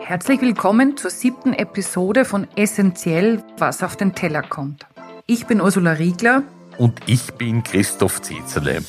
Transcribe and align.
Herzlich 0.00 0.40
willkommen 0.40 0.96
zur 0.96 1.10
siebten 1.10 1.52
Episode 1.52 2.24
von 2.24 2.46
Essentiell, 2.54 3.42
was 3.58 3.82
auf 3.82 3.96
den 3.96 4.14
Teller 4.14 4.42
kommt. 4.42 4.86
Ich 5.26 5.46
bin 5.46 5.60
Ursula 5.60 5.92
Riegler. 5.92 6.42
Und 6.78 7.00
ich 7.06 7.32
bin 7.34 7.62
Christoph 7.62 8.22
Zezerle. 8.22 8.82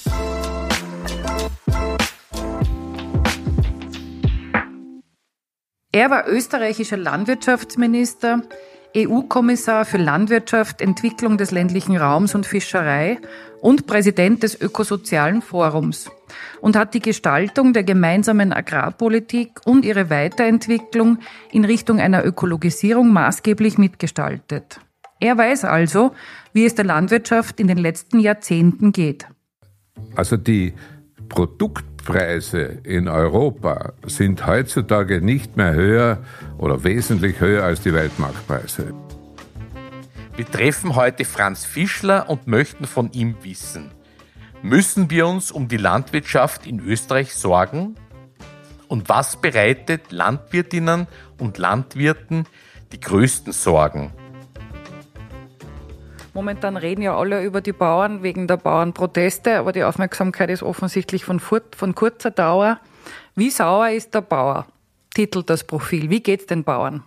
Er 5.92 6.10
war 6.10 6.28
österreichischer 6.28 6.98
Landwirtschaftsminister, 6.98 8.42
EU-Kommissar 8.96 9.86
für 9.86 9.98
Landwirtschaft, 9.98 10.82
Entwicklung 10.82 11.38
des 11.38 11.52
ländlichen 11.52 11.98
Raums 11.98 12.36
und 12.36 12.46
Fischerei 12.46 13.20
und 13.62 13.88
Präsident 13.88 14.44
des 14.44 14.60
Ökosozialen 14.60 15.42
Forums 15.42 16.12
und 16.62 16.76
hat 16.76 16.94
die 16.94 17.00
Gestaltung 17.00 17.74
der 17.74 17.84
gemeinsamen 17.84 18.54
Agrarpolitik 18.54 19.62
und 19.66 19.86
ihre 19.86 20.10
Weiterentwicklung 20.10 21.20
in 21.52 21.66
Richtung 21.66 22.00
einer 22.00 22.26
Ökologisierung 22.26 23.12
maßgeblich 23.12 23.78
mitgestaltet. 23.78 24.80
Er 25.20 25.38
weiß 25.38 25.66
also, 25.66 26.14
wie 26.52 26.66
es 26.66 26.76
der 26.76 26.86
Landwirtschaft 26.86 27.60
in 27.60 27.68
den 27.68 27.78
letzten 27.78 28.20
Jahrzehnten 28.20 28.92
geht. 28.92 29.26
Also 30.16 30.38
die 30.38 30.74
Produktpreise 32.04 32.80
in 32.84 33.08
Europa 33.08 33.94
sind 34.06 34.46
heutzutage 34.46 35.22
nicht 35.22 35.56
mehr 35.56 35.74
höher 35.74 36.20
oder 36.58 36.84
wesentlich 36.84 37.40
höher 37.40 37.64
als 37.64 37.82
die 37.82 37.94
Weltmarktpreise. 37.94 38.94
Wir 40.36 40.46
treffen 40.46 40.96
heute 40.96 41.24
Franz 41.24 41.64
Fischler 41.66 42.30
und 42.30 42.48
möchten 42.48 42.86
von 42.86 43.12
ihm 43.14 43.38
wissen, 43.44 43.92
müssen 44.62 45.10
wir 45.10 45.28
uns 45.28 45.52
um 45.52 45.68
die 45.68 45.78
Landwirtschaft 45.78 46.68
in 46.68 46.80
Österreich 46.80 47.34
sorgen? 47.34 47.96
Und 48.88 49.10
was 49.10 49.38
bereitet 49.38 50.12
Landwirtinnen 50.12 51.08
und 51.40 51.58
Landwirten 51.58 52.46
die 52.92 53.00
größten 53.00 53.54
Sorgen? 53.54 54.12
Momentan 56.34 56.78
reden 56.78 57.04
ja 57.04 57.16
alle 57.16 57.44
über 57.44 57.62
die 57.62 57.74
Bauern 57.74 58.24
wegen 58.24 58.48
der 58.48 58.58
Bauernproteste, 58.58 59.60
aber 59.60 59.72
die 59.72 59.84
Aufmerksamkeit 59.84 60.50
ist 60.50 60.64
offensichtlich 60.64 61.26
von, 61.26 61.40
von 61.40 61.96
kurzer 61.96 62.32
Dauer. 62.32 62.80
Wie 63.36 63.52
sauer 63.52 63.90
ist 63.90 64.16
der 64.16 64.22
Bauer? 64.22 64.66
Titelt 65.14 65.50
das 65.50 65.64
Profil. 65.64 66.10
Wie 66.10 66.24
geht's 66.24 66.48
den 66.48 66.64
Bauern? 66.64 67.04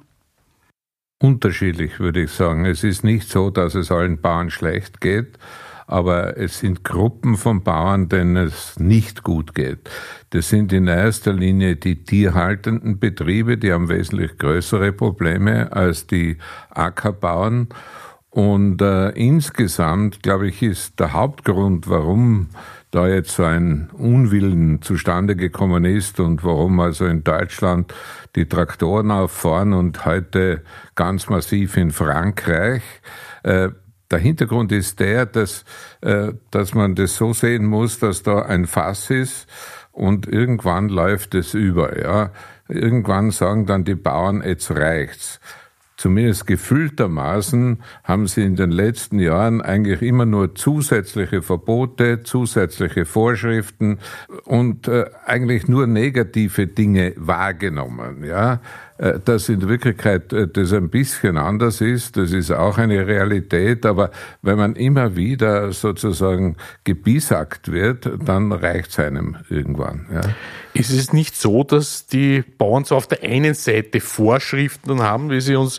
Unterschiedlich 1.20 1.98
würde 1.98 2.22
ich 2.22 2.30
sagen. 2.30 2.66
Es 2.66 2.84
ist 2.84 3.02
nicht 3.02 3.28
so, 3.28 3.50
dass 3.50 3.74
es 3.74 3.90
allen 3.90 4.20
Bauern 4.20 4.50
schlecht 4.50 5.00
geht, 5.00 5.38
aber 5.86 6.36
es 6.36 6.60
sind 6.60 6.84
Gruppen 6.84 7.36
von 7.36 7.64
Bauern, 7.64 8.08
denen 8.08 8.36
es 8.36 8.78
nicht 8.78 9.22
gut 9.22 9.54
geht. 9.54 9.88
Das 10.30 10.50
sind 10.50 10.72
in 10.72 10.86
erster 10.86 11.32
Linie 11.32 11.76
die 11.76 12.04
tierhaltenden 12.04 12.98
Betriebe, 13.00 13.56
die 13.56 13.72
haben 13.72 13.88
wesentlich 13.88 14.36
größere 14.38 14.92
Probleme 14.92 15.72
als 15.72 16.06
die 16.06 16.38
Ackerbauern. 16.70 17.68
Und 18.36 18.82
äh, 18.82 19.08
insgesamt, 19.12 20.22
glaube 20.22 20.48
ich, 20.48 20.62
ist 20.62 21.00
der 21.00 21.14
Hauptgrund, 21.14 21.88
warum 21.88 22.50
da 22.90 23.08
jetzt 23.08 23.30
so 23.30 23.44
ein 23.44 23.88
Unwillen 23.94 24.82
zustande 24.82 25.36
gekommen 25.36 25.86
ist 25.86 26.20
und 26.20 26.44
warum 26.44 26.78
also 26.80 27.06
in 27.06 27.24
Deutschland 27.24 27.94
die 28.34 28.44
Traktoren 28.44 29.10
auffahren 29.10 29.72
und 29.72 30.04
heute 30.04 30.62
ganz 30.96 31.30
massiv 31.30 31.78
in 31.78 31.92
Frankreich. 31.92 32.82
Äh, 33.42 33.70
der 34.10 34.18
Hintergrund 34.18 34.70
ist 34.70 35.00
der, 35.00 35.24
dass, 35.24 35.64
äh, 36.02 36.34
dass 36.50 36.74
man 36.74 36.94
das 36.94 37.16
so 37.16 37.32
sehen 37.32 37.64
muss, 37.64 38.00
dass 38.00 38.22
da 38.22 38.42
ein 38.42 38.66
Fass 38.66 39.08
ist 39.08 39.48
und 39.92 40.28
irgendwann 40.28 40.90
läuft 40.90 41.34
es 41.34 41.54
über. 41.54 41.98
Ja. 41.98 42.32
Irgendwann 42.68 43.30
sagen 43.30 43.64
dann 43.64 43.84
die 43.84 43.94
Bauern, 43.94 44.42
jetzt 44.44 44.70
reicht's 44.72 45.40
zumindest 45.96 46.46
gefühltermaßen 46.46 47.82
haben 48.04 48.26
sie 48.26 48.42
in 48.42 48.56
den 48.56 48.70
letzten 48.70 49.18
Jahren 49.18 49.62
eigentlich 49.62 50.02
immer 50.02 50.26
nur 50.26 50.54
zusätzliche 50.54 51.42
Verbote, 51.42 52.22
zusätzliche 52.22 53.04
Vorschriften 53.04 53.98
und 54.44 54.88
äh, 54.88 55.06
eigentlich 55.24 55.68
nur 55.68 55.86
negative 55.86 56.66
Dinge 56.66 57.14
wahrgenommen. 57.16 58.24
Ja, 58.24 58.60
äh, 58.98 59.18
dass 59.22 59.48
in 59.48 59.68
Wirklichkeit 59.68 60.32
äh, 60.32 60.48
das 60.48 60.72
ein 60.72 60.88
bisschen 60.88 61.36
anders 61.36 61.80
ist, 61.80 62.16
das 62.16 62.32
ist 62.32 62.50
auch 62.50 62.78
eine 62.78 63.06
Realität, 63.06 63.84
aber 63.84 64.10
wenn 64.42 64.56
man 64.56 64.74
immer 64.74 65.16
wieder 65.16 65.72
sozusagen 65.72 66.56
gebisackt 66.84 67.70
wird, 67.70 68.08
dann 68.24 68.52
reicht 68.52 68.90
es 68.90 68.98
einem 68.98 69.36
irgendwann. 69.50 70.06
Ja. 70.12 70.22
Ist 70.72 70.90
es 70.90 71.12
nicht 71.12 71.36
so, 71.36 71.62
dass 71.62 72.06
die 72.06 72.42
Bauern 72.42 72.84
so 72.84 72.96
auf 72.96 73.06
der 73.06 73.22
einen 73.22 73.54
Seite 73.54 74.00
Vorschriften 74.00 75.02
haben, 75.02 75.30
wie 75.30 75.40
sie 75.40 75.56
uns 75.56 75.78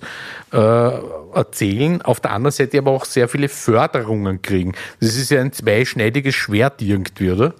äh, 0.51 0.57
erzählen, 0.57 2.01
auf 2.01 2.19
der 2.19 2.31
anderen 2.31 2.51
Seite 2.51 2.77
aber 2.77 2.91
auch 2.91 3.05
sehr 3.05 3.27
viele 3.27 3.49
Förderungen 3.49 4.41
kriegen? 4.41 4.73
Das 4.99 5.15
ist 5.15 5.31
ja 5.31 5.41
ein 5.41 5.53
zweischneidiges 5.53 6.35
Schwert 6.35 6.81
irgendwie, 6.81 7.31
oder? 7.31 7.53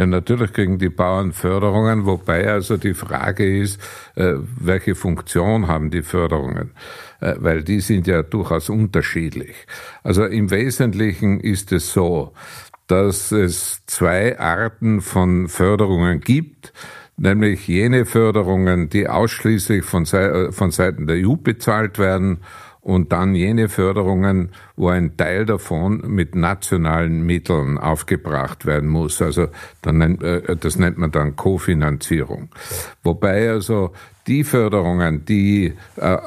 Ja, 0.00 0.06
natürlich 0.06 0.54
kriegen 0.54 0.78
die 0.78 0.88
Bauern 0.88 1.32
Förderungen, 1.32 2.06
wobei 2.06 2.48
also 2.48 2.78
die 2.78 2.94
Frage 2.94 3.60
ist, 3.60 3.78
äh, 4.14 4.32
welche 4.58 4.94
Funktion 4.94 5.68
haben 5.68 5.90
die 5.90 6.00
Förderungen? 6.00 6.70
Äh, 7.20 7.34
weil 7.36 7.62
die 7.62 7.80
sind 7.80 8.06
ja 8.06 8.22
durchaus 8.22 8.70
unterschiedlich. 8.70 9.54
Also 10.02 10.24
im 10.24 10.50
Wesentlichen 10.50 11.38
ist 11.38 11.70
es 11.72 11.92
so, 11.92 12.32
dass 12.86 13.30
es 13.30 13.84
zwei 13.84 14.38
Arten 14.38 15.02
von 15.02 15.48
Förderungen 15.48 16.20
gibt, 16.20 16.72
nämlich 17.18 17.68
jene 17.68 18.06
Förderungen, 18.06 18.88
die 18.88 19.06
ausschließlich 19.06 19.84
von, 19.84 20.04
äh, 20.04 20.50
von 20.50 20.70
Seiten 20.70 21.08
der 21.08 21.16
EU 21.16 21.36
bezahlt 21.36 21.98
werden 21.98 22.38
und 22.82 23.12
dann 23.12 23.34
jene 23.34 23.68
Förderungen, 23.68 24.50
wo 24.76 24.88
ein 24.88 25.16
Teil 25.16 25.44
davon 25.44 26.02
mit 26.06 26.34
nationalen 26.34 27.22
Mitteln 27.24 27.78
aufgebracht 27.78 28.66
werden 28.66 28.88
muss. 28.88 29.20
Also 29.20 29.48
dann, 29.82 30.00
äh, 30.20 30.56
das 30.56 30.78
nennt 30.78 30.98
man 30.98 31.10
dann 31.10 31.36
Kofinanzierung. 31.36 32.48
Wobei 33.02 33.50
also 33.50 33.92
die 34.26 34.44
Förderungen, 34.44 35.24
die 35.24 35.74
äh, 35.96 36.18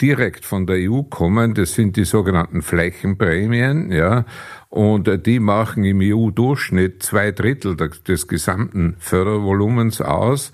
direkt 0.00 0.44
von 0.44 0.66
der 0.66 0.76
EU 0.90 1.02
kommen, 1.02 1.54
das 1.54 1.74
sind 1.74 1.96
die 1.96 2.04
sogenannten 2.04 2.62
Flächenprämien, 2.62 3.92
ja, 3.92 4.24
und 4.70 5.06
äh, 5.06 5.18
die 5.18 5.38
machen 5.38 5.84
im 5.84 6.00
EU-Durchschnitt 6.02 7.02
zwei 7.02 7.30
Drittel 7.30 7.76
des 7.76 8.26
gesamten 8.26 8.96
Fördervolumens 8.98 10.00
aus, 10.00 10.50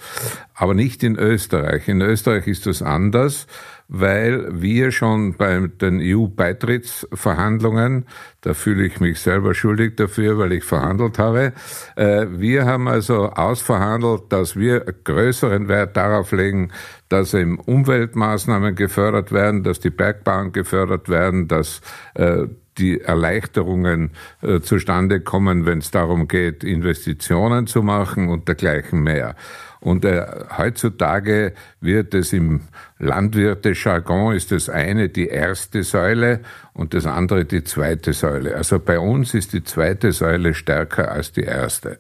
aber 0.54 0.74
nicht 0.74 1.04
in 1.04 1.16
Österreich. 1.16 1.86
In 1.86 2.00
Österreich 2.00 2.48
ist 2.48 2.66
das 2.66 2.82
anders 2.82 3.46
weil 3.88 4.60
wir 4.60 4.90
schon 4.90 5.34
bei 5.34 5.68
den 5.80 6.00
EU-Beitrittsverhandlungen, 6.02 8.06
da 8.40 8.54
fühle 8.54 8.86
ich 8.86 8.98
mich 9.00 9.20
selber 9.20 9.54
schuldig 9.54 9.96
dafür, 9.96 10.38
weil 10.38 10.52
ich 10.52 10.64
verhandelt 10.64 11.18
habe, 11.18 11.52
äh, 11.94 12.26
wir 12.30 12.64
haben 12.64 12.88
also 12.88 13.30
ausverhandelt, 13.30 14.24
dass 14.30 14.56
wir 14.56 14.80
größeren 14.80 15.68
Wert 15.68 15.96
darauf 15.96 16.32
legen, 16.32 16.72
dass 17.08 17.34
eben 17.34 17.60
Umweltmaßnahmen 17.60 18.74
gefördert 18.74 19.30
werden, 19.30 19.62
dass 19.62 19.78
die 19.78 19.90
Bergbauern 19.90 20.50
gefördert 20.52 21.08
werden, 21.08 21.46
dass 21.46 21.80
äh, 22.14 22.46
die 22.78 23.00
Erleichterungen 23.00 24.10
äh, 24.42 24.60
zustande 24.60 25.20
kommen, 25.20 25.66
wenn 25.66 25.78
es 25.78 25.90
darum 25.90 26.28
geht, 26.28 26.64
Investitionen 26.64 27.66
zu 27.66 27.82
machen 27.82 28.28
und 28.28 28.48
dergleichen 28.48 29.02
mehr. 29.02 29.34
Und 29.80 30.04
äh, 30.04 30.26
heutzutage 30.56 31.52
wird 31.80 32.14
es 32.14 32.32
im 32.32 32.62
Landwirte-Jargon 32.98 34.34
ist 34.34 34.50
das 34.50 34.68
eine 34.68 35.08
die 35.08 35.28
erste 35.28 35.82
Säule 35.82 36.40
und 36.72 36.94
das 36.94 37.06
andere 37.06 37.44
die 37.44 37.62
zweite 37.62 38.12
Säule. 38.12 38.56
Also 38.56 38.78
bei 38.78 38.98
uns 38.98 39.34
ist 39.34 39.52
die 39.52 39.64
zweite 39.64 40.12
Säule 40.12 40.54
stärker 40.54 41.12
als 41.12 41.32
die 41.32 41.42
erste. 41.42 41.98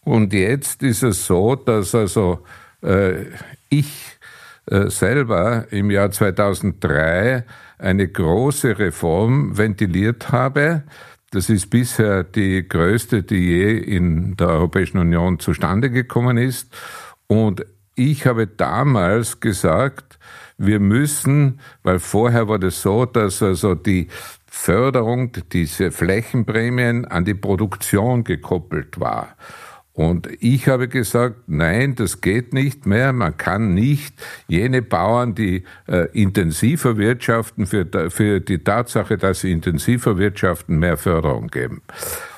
Und 0.00 0.32
jetzt 0.32 0.82
ist 0.82 1.02
es 1.02 1.26
so, 1.26 1.54
dass 1.54 1.94
also 1.94 2.40
äh, 2.82 3.26
ich 3.68 4.18
äh, 4.66 4.88
selber 4.88 5.66
im 5.70 5.90
Jahr 5.90 6.10
2003 6.10 7.44
eine 7.78 8.08
große 8.08 8.78
Reform 8.78 9.56
ventiliert 9.56 10.30
habe, 10.32 10.84
das 11.34 11.50
ist 11.50 11.68
bisher 11.68 12.22
die 12.22 12.68
größte, 12.68 13.24
die 13.24 13.48
je 13.48 13.76
in 13.76 14.36
der 14.36 14.48
Europäischen 14.50 14.98
Union 14.98 15.40
zustande 15.40 15.90
gekommen 15.90 16.36
ist. 16.36 16.72
Und 17.26 17.66
ich 17.96 18.26
habe 18.26 18.46
damals 18.46 19.40
gesagt, 19.40 20.20
wir 20.58 20.78
müssen, 20.78 21.60
weil 21.82 21.98
vorher 21.98 22.46
war 22.48 22.60
das 22.60 22.82
so, 22.82 23.04
dass 23.04 23.42
also 23.42 23.74
die 23.74 24.06
Förderung, 24.46 25.32
diese 25.52 25.90
Flächenprämien 25.90 27.04
an 27.04 27.24
die 27.24 27.34
Produktion 27.34 28.22
gekoppelt 28.22 29.00
war. 29.00 29.36
Und 29.94 30.28
ich 30.40 30.66
habe 30.66 30.88
gesagt, 30.88 31.36
nein, 31.46 31.94
das 31.94 32.20
geht 32.20 32.52
nicht 32.52 32.84
mehr. 32.84 33.12
Man 33.12 33.36
kann 33.36 33.74
nicht 33.74 34.14
jene 34.48 34.82
Bauern, 34.82 35.36
die 35.36 35.62
äh, 35.86 36.08
intensiver 36.12 36.98
wirtschaften, 36.98 37.66
für, 37.66 37.86
für 38.10 38.40
die 38.40 38.58
Tatsache, 38.58 39.16
dass 39.16 39.42
sie 39.42 39.52
intensiver 39.52 40.18
wirtschaften, 40.18 40.80
mehr 40.80 40.96
Förderung 40.96 41.46
geben. 41.46 41.82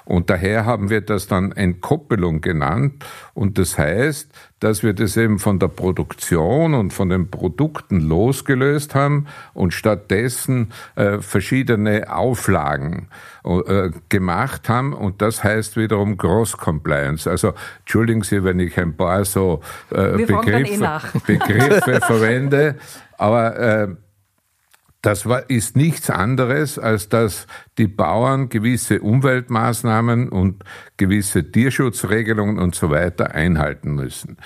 Und 0.06 0.31
daher 0.31 0.64
haben 0.64 0.88
wir 0.88 1.00
das 1.00 1.26
dann 1.26 1.50
Entkoppelung 1.50 2.41
genannt. 2.41 3.05
Und 3.35 3.58
das 3.58 3.76
heißt, 3.76 4.31
dass 4.61 4.85
wir 4.85 4.94
das 4.94 5.17
eben 5.17 5.41
von 5.41 5.58
der 5.58 5.67
Produktion 5.67 6.75
und 6.75 6.93
von 6.93 7.08
den 7.08 7.29
Produkten 7.29 8.00
losgelöst 8.00 8.94
haben 8.94 9.26
und 9.53 9.75
stattdessen 9.75 10.73
äh, 10.94 11.19
verschiedene 11.19 12.11
Auflagen 12.14 13.08
äh, 13.44 13.91
gemacht 14.08 14.69
haben. 14.69 14.93
Und 14.93 15.20
das 15.20 15.43
heißt 15.43 15.76
wiederum 15.76 16.17
Cross 16.17 16.56
Compliance. 16.56 17.29
Also 17.29 17.52
entschuldigen 17.81 18.23
Sie, 18.23 18.44
wenn 18.44 18.61
ich 18.61 18.79
ein 18.79 18.97
paar 18.97 19.25
so 19.25 19.61
äh, 19.91 20.25
Begriffe, 20.25 21.02
eh 21.29 21.37
Begriffe 21.37 22.00
verwende, 22.06 22.76
aber 23.19 23.59
äh, 23.59 23.88
das 25.02 25.26
war, 25.26 25.48
ist 25.50 25.76
nichts 25.76 26.10
anderes, 26.10 26.78
als 26.78 27.08
dass 27.08 27.46
die 27.78 27.87
Bauern 27.87 28.48
gewisse 28.48 29.00
Umweltmaßnahmen 29.00 30.28
und 30.28 30.64
gewisse 30.96 31.50
Tierschutzregelungen 31.50 32.58
und 32.58 32.75
so 32.75 32.90
weiter 32.90 33.32
einhalten 33.32 33.94
müssen. 33.94 34.37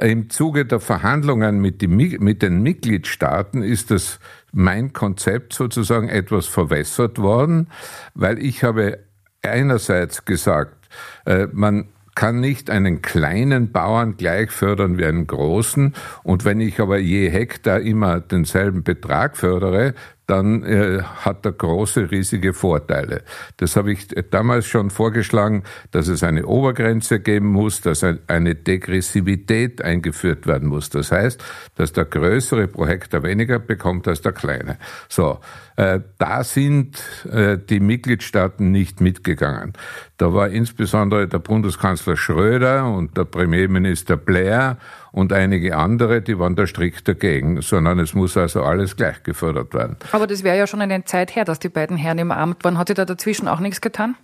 Im 0.00 0.28
Zuge 0.28 0.66
der 0.66 0.80
Verhandlungen 0.80 1.60
mit, 1.60 1.80
die, 1.80 1.86
mit 1.86 2.42
den 2.42 2.62
Mitgliedstaaten 2.62 3.62
ist 3.62 3.90
das 3.92 4.18
mein 4.52 4.92
Konzept 4.92 5.52
sozusagen 5.52 6.08
etwas 6.08 6.46
verwässert 6.46 7.18
worden, 7.18 7.68
weil 8.14 8.38
ich 8.38 8.64
habe 8.64 8.98
einerseits 9.42 10.24
gesagt, 10.24 10.88
äh, 11.26 11.46
man 11.52 11.88
kann 12.14 12.40
nicht 12.40 12.70
einen 12.70 13.02
kleinen 13.02 13.72
Bauern 13.72 14.16
gleich 14.16 14.50
fördern 14.50 14.98
wie 14.98 15.04
einen 15.04 15.26
großen. 15.26 15.94
Und 16.22 16.44
wenn 16.44 16.60
ich 16.60 16.80
aber 16.80 16.98
je 16.98 17.28
Hektar 17.28 17.80
immer 17.80 18.20
denselben 18.20 18.82
Betrag 18.82 19.36
fördere, 19.36 19.94
dann 20.26 20.62
äh, 20.64 21.02
hat 21.02 21.44
er 21.44 21.52
große, 21.52 22.10
riesige 22.10 22.52
Vorteile. 22.52 23.22
Das 23.58 23.76
habe 23.76 23.92
ich 23.92 24.08
damals 24.30 24.66
schon 24.66 24.90
vorgeschlagen, 24.90 25.64
dass 25.90 26.08
es 26.08 26.22
eine 26.22 26.46
Obergrenze 26.46 27.20
geben 27.20 27.48
muss, 27.48 27.80
dass 27.80 28.04
eine 28.26 28.54
Degressivität 28.54 29.82
eingeführt 29.82 30.46
werden 30.46 30.68
muss. 30.68 30.90
Das 30.90 31.12
heißt, 31.12 31.42
dass 31.76 31.92
der 31.92 32.06
Größere 32.06 32.68
pro 32.68 32.86
Hektar 32.86 33.22
weniger 33.22 33.58
bekommt 33.58 34.08
als 34.08 34.22
der 34.22 34.32
Kleine. 34.32 34.78
So, 35.08 35.40
äh, 35.76 36.00
da 36.18 36.44
sind 36.44 37.02
äh, 37.30 37.58
die 37.58 37.80
Mitgliedstaaten 37.80 38.70
nicht 38.70 39.00
mitgegangen. 39.00 39.72
Da 40.16 40.32
war 40.32 40.48
insbesondere 40.48 41.26
der 41.26 41.40
Bundeskanzler 41.40 42.16
Schröder 42.16 42.86
und 42.90 43.16
der 43.16 43.24
Premierminister 43.24 44.16
Blair 44.16 44.78
und 45.14 45.32
einige 45.32 45.76
andere, 45.76 46.22
die 46.22 46.40
waren 46.40 46.56
da 46.56 46.66
strikt 46.66 47.06
dagegen, 47.06 47.62
sondern 47.62 48.00
es 48.00 48.14
muss 48.14 48.36
also 48.36 48.64
alles 48.64 48.96
gleich 48.96 49.22
gefördert 49.22 49.72
werden. 49.72 49.96
Aber 50.10 50.26
das 50.26 50.42
wäre 50.42 50.58
ja 50.58 50.66
schon 50.66 50.80
eine 50.80 51.04
Zeit 51.04 51.36
her, 51.36 51.44
dass 51.44 51.60
die 51.60 51.68
beiden 51.68 51.96
Herren 51.96 52.18
im 52.18 52.32
Amt 52.32 52.64
waren. 52.64 52.78
Hat 52.78 52.88
sich 52.88 52.96
da 52.96 53.04
dazwischen 53.04 53.46
auch 53.46 53.60
nichts 53.60 53.80
getan? 53.80 54.16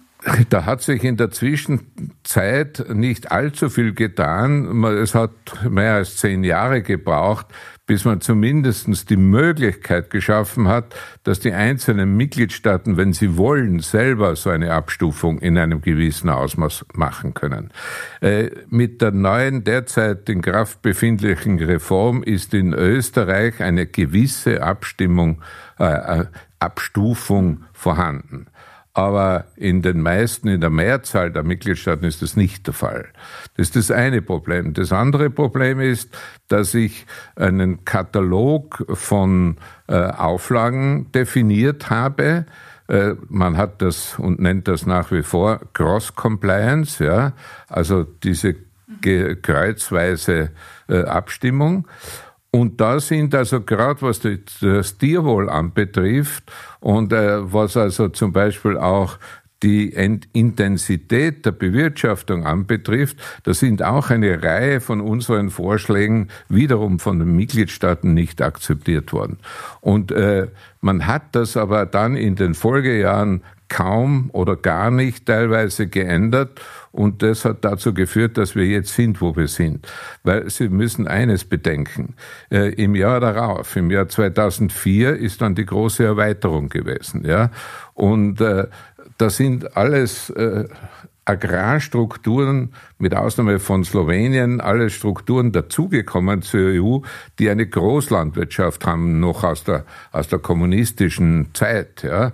Da 0.50 0.66
hat 0.66 0.82
sich 0.82 1.04
in 1.04 1.16
der 1.16 1.30
Zwischenzeit 1.30 2.84
nicht 2.92 3.30
allzu 3.30 3.70
viel 3.70 3.94
getan. 3.94 4.84
Es 4.84 5.14
hat 5.14 5.30
mehr 5.68 5.94
als 5.94 6.16
zehn 6.16 6.44
Jahre 6.44 6.82
gebraucht, 6.82 7.46
bis 7.90 8.04
man 8.04 8.20
zumindest 8.20 9.10
die 9.10 9.16
Möglichkeit 9.16 10.10
geschaffen 10.10 10.68
hat, 10.68 10.94
dass 11.24 11.40
die 11.40 11.52
einzelnen 11.52 12.16
Mitgliedstaaten, 12.16 12.96
wenn 12.96 13.12
sie 13.12 13.36
wollen, 13.36 13.80
selber 13.80 14.36
so 14.36 14.48
eine 14.50 14.74
Abstufung 14.74 15.40
in 15.40 15.58
einem 15.58 15.80
gewissen 15.80 16.28
Ausmaß 16.28 16.84
machen 16.94 17.34
können. 17.34 17.72
Äh, 18.20 18.50
mit 18.68 19.02
der 19.02 19.10
neuen, 19.10 19.64
derzeit 19.64 20.28
in 20.28 20.40
Kraft 20.40 20.82
befindlichen 20.82 21.58
Reform 21.58 22.22
ist 22.22 22.54
in 22.54 22.74
Österreich 22.74 23.60
eine 23.60 23.86
gewisse 23.86 24.62
Abstimmung, 24.62 25.42
äh, 25.80 26.20
äh 26.20 26.24
Abstufung 26.60 27.64
vorhanden. 27.72 28.46
Aber 28.92 29.44
in 29.54 29.82
den 29.82 30.02
meisten, 30.02 30.48
in 30.48 30.60
der 30.60 30.70
Mehrzahl 30.70 31.30
der 31.30 31.44
Mitgliedstaaten 31.44 32.04
ist 32.04 32.22
das 32.22 32.36
nicht 32.36 32.66
der 32.66 32.74
Fall. 32.74 33.08
Das 33.56 33.68
ist 33.68 33.76
das 33.76 33.90
eine 33.92 34.20
Problem. 34.20 34.74
Das 34.74 34.92
andere 34.92 35.30
Problem 35.30 35.80
ist, 35.80 36.10
dass 36.48 36.74
ich 36.74 37.06
einen 37.36 37.84
Katalog 37.84 38.84
von 38.92 39.58
äh, 39.86 39.94
Auflagen 39.94 41.12
definiert 41.12 41.88
habe. 41.88 42.46
Äh, 42.88 43.14
man 43.28 43.56
hat 43.56 43.80
das 43.80 44.18
und 44.18 44.40
nennt 44.40 44.66
das 44.66 44.86
nach 44.86 45.12
wie 45.12 45.22
vor 45.22 45.60
Cross 45.72 46.16
Compliance, 46.16 47.04
ja, 47.04 47.32
also 47.68 48.02
diese 48.02 48.56
kreuzweise 49.00 50.50
äh, 50.88 51.04
Abstimmung. 51.04 51.86
Und 52.52 52.80
da 52.80 52.98
sind 52.98 53.34
also 53.34 53.60
gerade 53.60 54.02
was 54.02 54.20
das 54.60 54.98
Tierwohl 54.98 55.48
anbetrifft 55.48 56.50
und 56.80 57.12
äh, 57.12 57.52
was 57.52 57.76
also 57.76 58.08
zum 58.08 58.32
Beispiel 58.32 58.76
auch 58.76 59.18
die 59.62 59.90
Intensität 60.32 61.44
der 61.44 61.52
Bewirtschaftung 61.52 62.46
anbetrifft, 62.46 63.18
da 63.44 63.52
sind 63.52 63.82
auch 63.82 64.10
eine 64.10 64.42
Reihe 64.42 64.80
von 64.80 65.00
unseren 65.00 65.50
Vorschlägen 65.50 66.28
wiederum 66.48 66.98
von 66.98 67.18
den 67.18 67.36
Mitgliedstaaten 67.36 68.14
nicht 68.14 68.40
akzeptiert 68.40 69.12
worden. 69.12 69.38
Und 69.80 70.12
äh, 70.12 70.48
man 70.80 71.06
hat 71.06 71.22
das 71.32 71.56
aber 71.56 71.84
dann 71.84 72.16
in 72.16 72.36
den 72.36 72.54
Folgejahren 72.54 73.42
kaum 73.68 74.30
oder 74.32 74.56
gar 74.56 74.90
nicht 74.90 75.26
teilweise 75.26 75.86
geändert. 75.86 76.60
Und 76.92 77.22
das 77.22 77.44
hat 77.44 77.64
dazu 77.64 77.94
geführt, 77.94 78.36
dass 78.36 78.56
wir 78.56 78.66
jetzt 78.66 78.94
sind, 78.94 79.20
wo 79.20 79.36
wir 79.36 79.46
sind. 79.46 79.86
Weil 80.24 80.50
Sie 80.50 80.68
müssen 80.68 81.06
eines 81.06 81.44
bedenken. 81.44 82.14
Äh, 82.50 82.74
Im 82.74 82.96
Jahr 82.96 83.20
darauf, 83.20 83.76
im 83.76 83.90
Jahr 83.90 84.08
2004, 84.08 85.16
ist 85.16 85.40
dann 85.40 85.54
die 85.54 85.66
große 85.66 86.04
Erweiterung 86.04 86.68
gewesen. 86.68 87.24
Ja? 87.24 87.50
Und 87.94 88.40
äh, 88.40 88.66
da 89.18 89.30
sind 89.30 89.76
alles 89.76 90.30
äh, 90.30 90.64
Agrarstrukturen, 91.24 92.72
mit 92.98 93.14
Ausnahme 93.14 93.60
von 93.60 93.84
Slowenien, 93.84 94.60
alle 94.60 94.90
Strukturen 94.90 95.52
dazugekommen 95.52 96.42
zur 96.42 96.82
EU, 96.82 96.98
die 97.38 97.50
eine 97.50 97.66
Großlandwirtschaft 97.66 98.84
haben, 98.84 99.20
noch 99.20 99.44
aus 99.44 99.62
der, 99.62 99.84
aus 100.10 100.26
der 100.26 100.40
kommunistischen 100.40 101.50
Zeit. 101.54 102.02
Ja? 102.02 102.32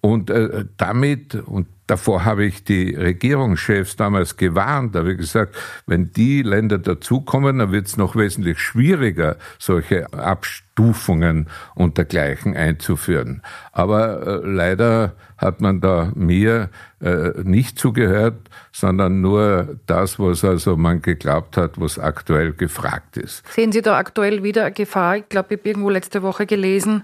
Und 0.00 0.30
äh, 0.30 0.64
damit, 0.78 1.34
und 1.34 1.66
davor 1.90 2.24
habe 2.24 2.44
ich 2.44 2.62
die 2.62 2.94
Regierungschefs 2.94 3.96
damals 3.96 4.36
gewarnt, 4.36 4.94
habe 4.94 5.12
ich 5.12 5.18
gesagt, 5.18 5.56
wenn 5.86 6.12
die 6.12 6.42
Länder 6.42 6.78
dazukommen, 6.78 7.58
dann 7.58 7.72
wird 7.72 7.88
es 7.88 7.96
noch 7.96 8.14
wesentlich 8.14 8.60
schwieriger, 8.60 9.36
solche 9.58 10.12
Abstufungen 10.12 11.48
und 11.74 11.98
dergleichen 11.98 12.56
einzuführen. 12.56 13.42
Aber 13.72 14.26
äh, 14.44 14.46
leider 14.46 15.14
hat 15.36 15.60
man 15.60 15.80
da 15.80 16.12
mir 16.14 16.68
äh, 17.00 17.30
nicht 17.42 17.78
zugehört, 17.78 18.48
sondern 18.72 19.20
nur 19.20 19.78
das, 19.86 20.18
was 20.18 20.44
also 20.44 20.76
man 20.76 21.02
geglaubt 21.02 21.56
hat, 21.56 21.80
was 21.80 21.98
aktuell 21.98 22.52
gefragt 22.52 23.16
ist. 23.16 23.42
Sehen 23.52 23.72
Sie 23.72 23.82
da 23.82 23.96
aktuell 23.96 24.42
wieder 24.44 24.66
eine 24.66 24.72
Gefahr? 24.74 25.16
Ich 25.16 25.28
glaube, 25.28 25.54
ich 25.54 25.60
habe 25.60 25.68
irgendwo 25.68 25.90
letzte 25.90 26.22
Woche 26.22 26.46
gelesen, 26.46 27.02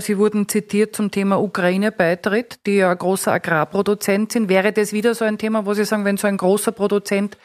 Sie 0.00 0.18
wurden 0.18 0.48
zitiert 0.48 0.94
zum 0.94 1.10
Thema 1.10 1.40
Ukraine-Beitritt, 1.40 2.66
die 2.66 2.76
ja 2.76 2.90
ein 2.90 2.98
großer 2.98 3.32
Agrarproduzent 3.32 4.32
sind. 4.32 4.48
Wäre 4.48 4.72
das 4.72 4.92
wieder 4.92 5.14
so 5.14 5.24
ein 5.24 5.38
Thema, 5.38 5.66
wo 5.66 5.74
Sie 5.74 5.84
sagen, 5.84 6.04
wenn 6.04 6.16
so 6.16 6.26
ein 6.26 6.36
großer 6.36 6.72
Produzent 6.72 7.38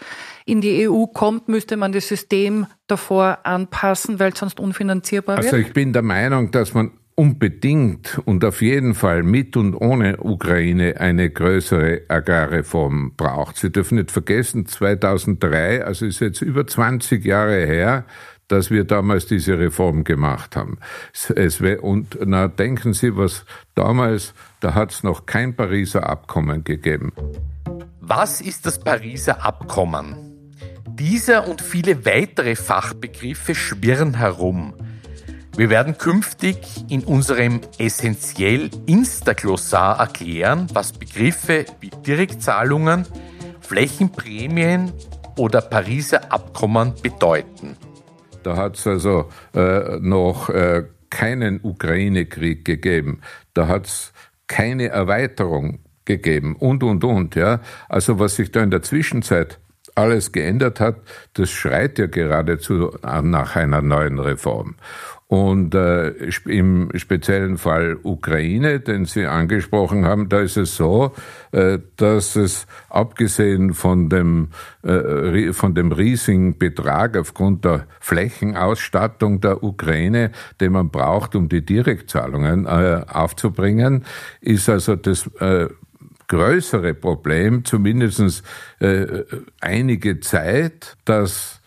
in 0.45 0.59
die 0.59 0.89
EU 0.89 1.05
kommt, 1.05 1.47
müsste 1.47 1.77
man 1.77 1.93
das 1.93 2.07
System 2.07 2.67
davor 2.87 3.39
anpassen, 3.43 4.19
weil 4.19 4.33
es 4.33 4.39
sonst 4.39 4.59
unfinanzierbar 4.59 5.37
wird? 5.37 5.45
Also 5.45 5.57
ich 5.57 5.73
bin 5.73 5.93
der 5.93 6.01
Meinung, 6.01 6.51
dass 6.51 6.73
man 6.73 6.91
unbedingt 7.15 8.19
und 8.25 8.43
auf 8.43 8.61
jeden 8.61 8.95
Fall 8.95 9.23
mit 9.23 9.55
und 9.55 9.75
ohne 9.75 10.17
Ukraine 10.17 10.99
eine 10.99 11.29
größere 11.29 12.01
Agrarreform 12.07 13.13
braucht. 13.15 13.57
Sie 13.57 13.71
dürfen 13.71 13.97
nicht 13.97 14.11
vergessen, 14.11 14.65
2003, 14.65 15.85
also 15.85 16.05
ist 16.05 16.19
jetzt 16.19 16.41
über 16.41 16.65
20 16.65 17.23
Jahre 17.23 17.65
her, 17.65 18.05
dass 18.53 18.69
wir 18.69 18.83
damals 18.83 19.25
diese 19.25 19.57
Reform 19.57 20.03
gemacht 20.03 20.55
haben. 20.55 20.77
Es, 21.11 21.59
und 21.81 22.19
na, 22.23 22.47
denken 22.47 22.93
Sie, 22.93 23.17
was 23.17 23.45
damals, 23.73 24.35
da 24.59 24.75
hat 24.75 24.91
es 24.91 25.01
noch 25.01 25.25
kein 25.25 25.55
Pariser 25.55 26.07
Abkommen 26.07 26.63
gegeben. 26.63 27.13
Was 27.99 28.41
ist 28.41 28.67
das 28.67 28.79
Pariser 28.79 29.43
Abkommen? 29.43 30.15
Dieser 30.87 31.47
und 31.47 31.61
viele 31.63 32.05
weitere 32.05 32.55
Fachbegriffe 32.55 33.55
schwirren 33.55 34.17
herum. 34.17 34.75
Wir 35.57 35.71
werden 35.71 35.97
künftig 35.97 36.57
in 36.89 37.03
unserem 37.03 37.61
essentiell 37.79 38.69
Insta-Glossar 38.85 39.99
erklären, 39.99 40.67
was 40.73 40.93
Begriffe 40.93 41.65
wie 41.79 41.89
Direktzahlungen, 41.89 43.07
Flächenprämien 43.61 44.91
oder 45.37 45.61
Pariser 45.61 46.31
Abkommen 46.31 46.93
bedeuten. 47.01 47.77
Da 48.43 48.57
hat 48.57 48.77
es 48.77 48.87
also 48.87 49.29
äh, 49.55 49.97
noch 49.99 50.49
äh, 50.49 50.83
keinen 51.09 51.59
Ukraine-Krieg 51.63 52.65
gegeben. 52.65 53.21
Da 53.53 53.67
hat 53.67 53.87
es 53.87 54.13
keine 54.47 54.89
Erweiterung 54.89 55.79
gegeben 56.05 56.55
und, 56.55 56.83
und, 56.83 57.03
und. 57.03 57.35
Ja. 57.35 57.61
Also 57.89 58.19
was 58.19 58.35
sich 58.35 58.51
da 58.51 58.61
in 58.61 58.71
der 58.71 58.81
Zwischenzeit 58.81 59.59
alles 59.95 60.31
geändert 60.31 60.79
hat, 60.79 60.97
das 61.33 61.51
schreit 61.51 61.99
ja 61.99 62.07
geradezu 62.07 62.91
nach 63.03 63.55
einer 63.55 63.81
neuen 63.81 64.19
Reform. 64.19 64.75
Und 65.33 65.73
äh, 65.73 66.09
im 66.45 66.91
speziellen 66.93 67.57
Fall 67.57 67.97
Ukraine, 68.03 68.79
den 68.81 69.05
Sie 69.05 69.25
angesprochen 69.25 70.05
haben, 70.05 70.29
da 70.29 70.41
ist 70.41 70.57
es 70.57 70.75
so, 70.75 71.11
äh, 71.51 71.79
dass 71.97 72.35
es 72.35 72.67
abgesehen 72.87 73.73
von 73.73 74.09
dem, 74.09 74.49
äh, 74.83 75.51
von 75.53 75.73
dem 75.73 75.91
riesigen 75.91 76.59
Betrag 76.59 77.17
aufgrund 77.17 77.65
der 77.65 77.87
Flächenausstattung 77.99 79.41
der 79.41 79.63
Ukraine, 79.63 80.33
den 80.61 80.73
man 80.73 80.91
braucht, 80.91 81.35
um 81.35 81.49
die 81.49 81.65
Direktzahlungen 81.65 82.67
äh, 82.67 83.01
aufzubringen, 83.07 84.05
ist 84.39 84.69
also 84.69 84.95
das 84.95 85.25
äh, 85.39 85.67
größere 86.27 86.93
Problem, 86.93 87.65
zumindest 87.65 88.43
äh, 88.77 89.23
einige 89.61 90.19
Zeit, 90.19 90.95
dass 91.05 91.59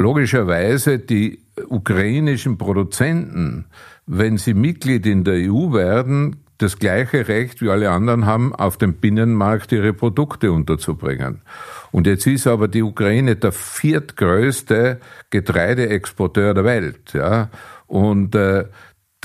logischerweise 0.00 0.98
die 0.98 1.45
ukrainischen 1.68 2.58
Produzenten, 2.58 3.66
wenn 4.06 4.38
sie 4.38 4.54
Mitglied 4.54 5.06
in 5.06 5.24
der 5.24 5.34
EU 5.34 5.72
werden, 5.72 6.36
das 6.58 6.78
gleiche 6.78 7.28
Recht 7.28 7.60
wie 7.60 7.68
alle 7.68 7.90
anderen 7.90 8.24
haben, 8.24 8.54
auf 8.54 8.78
dem 8.78 8.94
Binnenmarkt 8.94 9.72
ihre 9.72 9.92
Produkte 9.92 10.52
unterzubringen. 10.52 11.42
Und 11.92 12.06
jetzt 12.06 12.26
ist 12.26 12.46
aber 12.46 12.68
die 12.68 12.82
Ukraine 12.82 13.36
der 13.36 13.52
viertgrößte 13.52 15.00
Getreideexporteur 15.30 16.54
der 16.54 16.64
Welt. 16.64 17.12
Ja? 17.12 17.50
Und 17.86 18.34
äh, 18.34 18.64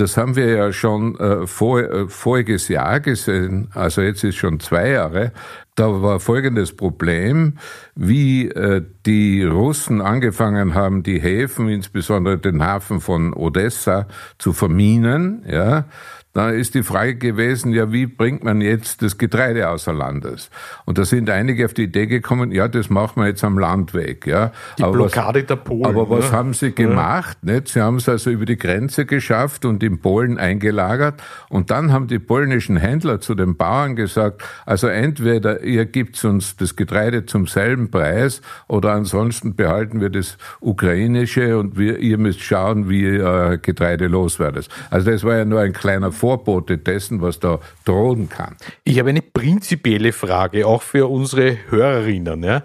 das 0.02 0.18
haben 0.18 0.36
wir 0.36 0.48
ja 0.48 0.74
schon 0.74 1.16
äh, 1.20 1.46
vor, 1.46 1.80
äh, 1.80 2.08
voriges 2.08 2.68
Jahr 2.70 3.00
gesehen, 3.00 3.70
also 3.76 4.02
jetzt 4.02 4.24
ist 4.24 4.36
schon 4.36 4.60
zwei 4.60 4.90
Jahre. 4.90 5.32
Da 5.76 6.02
war 6.02 6.20
folgendes 6.20 6.76
Problem, 6.76 7.60
wie 7.96 8.50
äh, 8.50 8.84
die 9.06 9.44
Russen 9.44 10.02
angefangen 10.02 10.74
haben, 10.74 11.04
die 11.04 11.22
Häfen, 11.22 11.70
insbesondere 11.70 12.40
den 12.40 12.64
Hafen 12.64 13.00
von 13.00 13.34
Odessa, 13.34 14.08
zu 14.40 14.54
verminen. 14.54 15.44
Ja, 15.48 15.86
da 16.34 16.50
ist 16.50 16.76
die 16.76 16.84
Frage 16.84 17.16
gewesen, 17.16 17.74
ja, 17.74 17.92
wie 17.92 18.06
bringt 18.06 18.44
man 18.44 18.62
jetzt 18.62 19.02
das 19.02 19.18
Getreide 19.18 19.70
außer 19.70 19.92
Landes? 19.92 20.50
Und 20.86 20.98
da 20.98 21.04
sind 21.04 21.30
einige 21.30 21.66
auf 21.66 21.74
die 21.74 21.84
Idee 21.84 22.08
gekommen, 22.08 22.52
ja, 22.52 22.70
das 22.70 22.90
machen 22.90 23.22
wir 23.22 23.28
jetzt 23.28 23.44
am 23.44 23.60
Landweg, 23.60 24.26
ja. 24.26 24.52
Die 24.78 24.84
aber 24.84 24.94
Blockade 24.94 25.42
was, 25.42 25.48
der 25.48 25.56
Polen. 25.58 25.86
Aber 25.86 26.10
was 26.10 26.32
ne? 26.32 26.38
haben 26.38 26.54
sie 26.54 26.72
gemacht? 26.72 27.38
Ja. 27.44 27.54
Nicht? 27.54 27.68
Sie 27.70 27.82
haben 27.82 27.98
es 27.98 28.08
also 28.08 28.30
über 28.30 28.46
die 28.46 28.58
Grenze 28.58 29.06
geschafft 29.06 29.66
und 29.66 29.84
in 29.84 30.00
Polen 30.00 30.38
eingelagert. 30.38 31.22
Und 31.50 31.70
dann 31.70 31.92
haben 31.92 32.08
die 32.08 32.20
polnischen 32.20 32.78
Händler 32.78 33.20
zu 33.20 33.36
den 33.36 33.58
Bauern 33.58 33.98
gesagt, 33.98 34.42
also 34.66 34.88
entweder 34.88 35.64
ihr 35.64 35.86
gibt 35.86 36.24
uns 36.24 36.56
das 36.56 36.78
Getreide 36.78 37.26
zum 37.26 37.46
selben 37.48 37.92
Preis 37.92 38.42
oder 38.68 38.94
ansonsten 38.94 39.56
behalten 39.56 40.00
wir 40.00 40.10
das 40.10 40.38
ukrainische 40.62 41.58
und 41.58 41.78
wir, 41.78 42.00
ihr 42.00 42.18
müsst 42.18 42.42
schauen, 42.42 42.90
wie 42.90 43.02
ihr 43.02 43.60
Getreide 43.62 44.08
loswerdet. 44.08 44.70
Also 44.90 45.12
das 45.12 45.26
war 45.26 45.36
ja 45.36 45.46
nur 45.46 45.60
ein 45.60 45.74
kleiner 45.74 46.12
Vorbote 46.22 46.78
dessen, 46.78 47.20
was 47.22 47.40
da 47.40 47.60
drohen 47.84 48.30
kann. 48.30 48.56
Ich 48.84 49.00
habe 49.00 49.10
eine 49.10 49.24
prinzipielle 49.24 50.14
Frage, 50.14 50.68
auch 50.68 50.84
für 50.84 51.10
unsere 51.10 51.58
Hörerinnen. 51.70 52.44
Ja. 52.44 52.64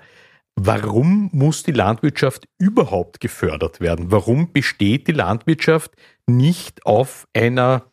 Warum 0.56 1.30
muss 1.32 1.62
die 1.62 1.72
Landwirtschaft 1.72 2.46
überhaupt 2.58 3.18
gefördert 3.18 3.80
werden? 3.80 4.10
Warum 4.10 4.52
besteht 4.52 5.08
die 5.08 5.12
Landwirtschaft 5.12 5.92
nicht 6.26 6.84
auf 6.84 7.26
einer 7.34 7.84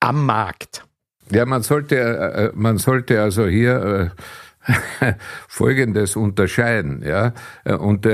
am 0.00 0.26
Markt? 0.26 0.84
Ja, 1.30 1.46
man 1.46 1.62
sollte, 1.62 1.96
äh, 1.96 2.44
äh, 2.46 2.52
man 2.54 2.78
sollte 2.78 3.22
also 3.22 3.46
hier 3.46 4.12
äh, 4.68 5.14
Folgendes 5.48 6.16
unterscheiden, 6.16 7.02
ja. 7.04 7.32
Und 7.64 8.06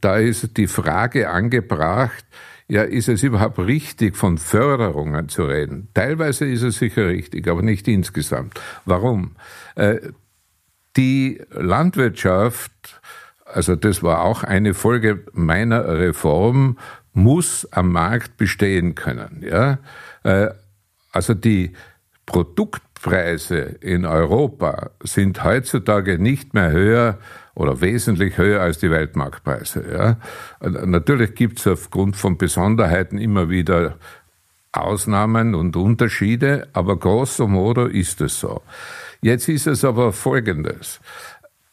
da 0.00 0.16
ist 0.16 0.56
die 0.56 0.68
Frage 0.68 1.30
angebracht, 1.30 2.24
ja, 2.68 2.82
ist 2.82 3.08
es 3.08 3.22
überhaupt 3.22 3.58
richtig, 3.58 4.16
von 4.16 4.38
Förderungen 4.38 5.28
zu 5.28 5.44
reden? 5.44 5.88
Teilweise 5.94 6.46
ist 6.46 6.62
es 6.62 6.78
sicher 6.78 7.06
richtig, 7.06 7.48
aber 7.48 7.62
nicht 7.62 7.86
insgesamt. 7.86 8.60
Warum? 8.84 9.36
Äh, 9.76 9.98
die 10.96 11.40
Landwirtschaft, 11.50 13.00
also 13.44 13.76
das 13.76 14.02
war 14.02 14.22
auch 14.22 14.42
eine 14.42 14.74
Folge 14.74 15.24
meiner 15.32 15.86
Reform, 15.86 16.78
muss 17.12 17.70
am 17.72 17.92
Markt 17.92 18.36
bestehen 18.36 18.94
können. 18.94 19.44
Ja? 19.48 19.78
Äh, 20.24 20.48
also 21.12 21.34
die 21.34 21.72
Produktpreise 22.26 23.58
in 23.58 24.04
Europa 24.04 24.90
sind 25.02 25.44
heutzutage 25.44 26.18
nicht 26.18 26.52
mehr 26.52 26.72
höher 26.72 27.18
oder 27.56 27.80
wesentlich 27.80 28.36
höher 28.38 28.60
als 28.60 28.78
die 28.78 28.90
Weltmarktpreise. 28.90 29.84
Ja. 29.90 30.16
Natürlich 30.84 31.34
gibt 31.34 31.58
es 31.58 31.66
aufgrund 31.66 32.16
von 32.16 32.36
Besonderheiten 32.36 33.18
immer 33.18 33.48
wieder 33.48 33.96
Ausnahmen 34.72 35.54
und 35.54 35.74
Unterschiede, 35.74 36.68
aber 36.74 36.98
grosso 36.98 37.48
modo 37.48 37.86
ist 37.86 38.20
es 38.20 38.38
so. 38.38 38.60
Jetzt 39.22 39.48
ist 39.48 39.66
es 39.66 39.84
aber 39.84 40.12
Folgendes. 40.12 41.00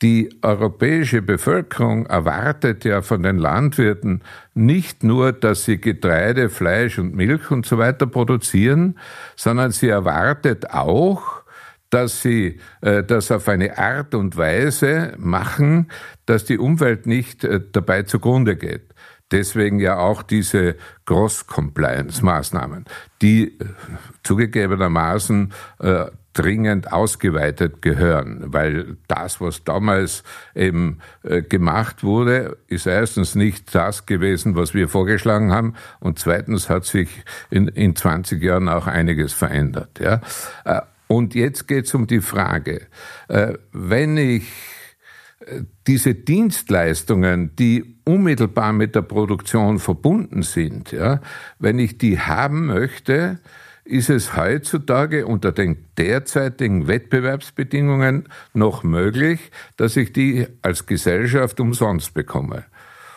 Die 0.01 0.29
europäische 0.41 1.21
Bevölkerung 1.21 2.05
erwartet 2.05 2.85
ja 2.85 3.01
von 3.01 3.21
den 3.21 3.37
Landwirten 3.37 4.21
nicht 4.53 5.03
nur, 5.03 5.33
dass 5.33 5.65
sie 5.65 5.79
Getreide, 5.79 6.49
Fleisch 6.49 6.97
und 6.97 7.13
Milch 7.13 7.51
und 7.51 7.65
so 7.65 7.77
weiter 7.77 8.07
produzieren, 8.07 8.97
sondern 9.35 9.71
sie 9.71 9.89
erwartet 9.89 10.71
auch, 10.71 11.42
dass 11.93 12.23
sie 12.23 12.59
äh, 12.81 13.03
das 13.03 13.31
auf 13.31 13.47
eine 13.47 13.77
Art 13.77 14.15
und 14.15 14.35
Weise 14.35 15.13
machen, 15.17 15.91
dass 16.25 16.43
die 16.43 16.57
Umwelt 16.57 17.05
nicht 17.05 17.43
äh, 17.43 17.61
dabei 17.71 18.01
zugrunde 18.01 18.55
geht. 18.55 18.93
Deswegen 19.31 19.79
ja 19.79 19.97
auch 19.97 20.23
diese 20.23 20.75
Cross-Compliance-Maßnahmen, 21.05 22.85
die 23.21 23.59
äh, 23.59 23.65
zugegebenermaßen 24.23 25.53
äh, 25.79 26.05
dringend 26.33 26.91
ausgeweitet 26.91 27.83
gehören, 27.83 28.41
weil 28.47 28.97
das, 29.07 29.39
was 29.39 29.63
damals 29.63 30.23
eben 30.55 30.97
äh, 31.21 31.43
gemacht 31.43 32.03
wurde, 32.03 32.57
ist 32.67 32.87
erstens 32.87 33.35
nicht 33.35 33.75
das 33.75 34.07
gewesen, 34.07 34.55
was 34.55 34.73
wir 34.73 34.89
vorgeschlagen 34.89 35.51
haben, 35.51 35.75
und 35.99 36.17
zweitens 36.17 36.69
hat 36.71 36.85
sich 36.85 37.23
in, 37.51 37.67
in 37.67 37.95
20 37.95 38.41
Jahren 38.41 38.67
auch 38.67 38.87
einiges 38.87 39.31
verändert. 39.33 39.99
Ja. 39.99 40.21
Äh, 40.65 40.81
und 41.07 41.35
jetzt 41.35 41.67
geht 41.67 41.85
es 41.85 41.93
um 41.93 42.07
die 42.07 42.21
Frage, 42.21 42.87
äh, 43.27 43.53
wenn 43.71 44.17
ich 44.17 44.43
äh, 45.39 45.61
diese 45.87 46.15
Dienstleistungen, 46.15 47.55
die 47.55 47.97
unmittelbar 48.05 48.73
mit 48.73 48.95
der 48.95 49.01
Produktion 49.01 49.79
verbunden 49.79 50.43
sind, 50.43 50.91
ja, 50.91 51.21
wenn 51.59 51.79
ich 51.79 51.97
die 51.97 52.19
haben 52.19 52.65
möchte, 52.65 53.39
ist 53.85 54.09
es 54.09 54.35
heutzutage 54.35 55.27
unter 55.27 55.51
den 55.51 55.85
derzeitigen 55.97 56.87
Wettbewerbsbedingungen 56.87 58.29
noch 58.53 58.83
möglich, 58.83 59.51
dass 59.75 59.97
ich 59.97 60.13
die 60.13 60.47
als 60.61 60.85
Gesellschaft 60.85 61.59
umsonst 61.59 62.13
bekomme. 62.13 62.63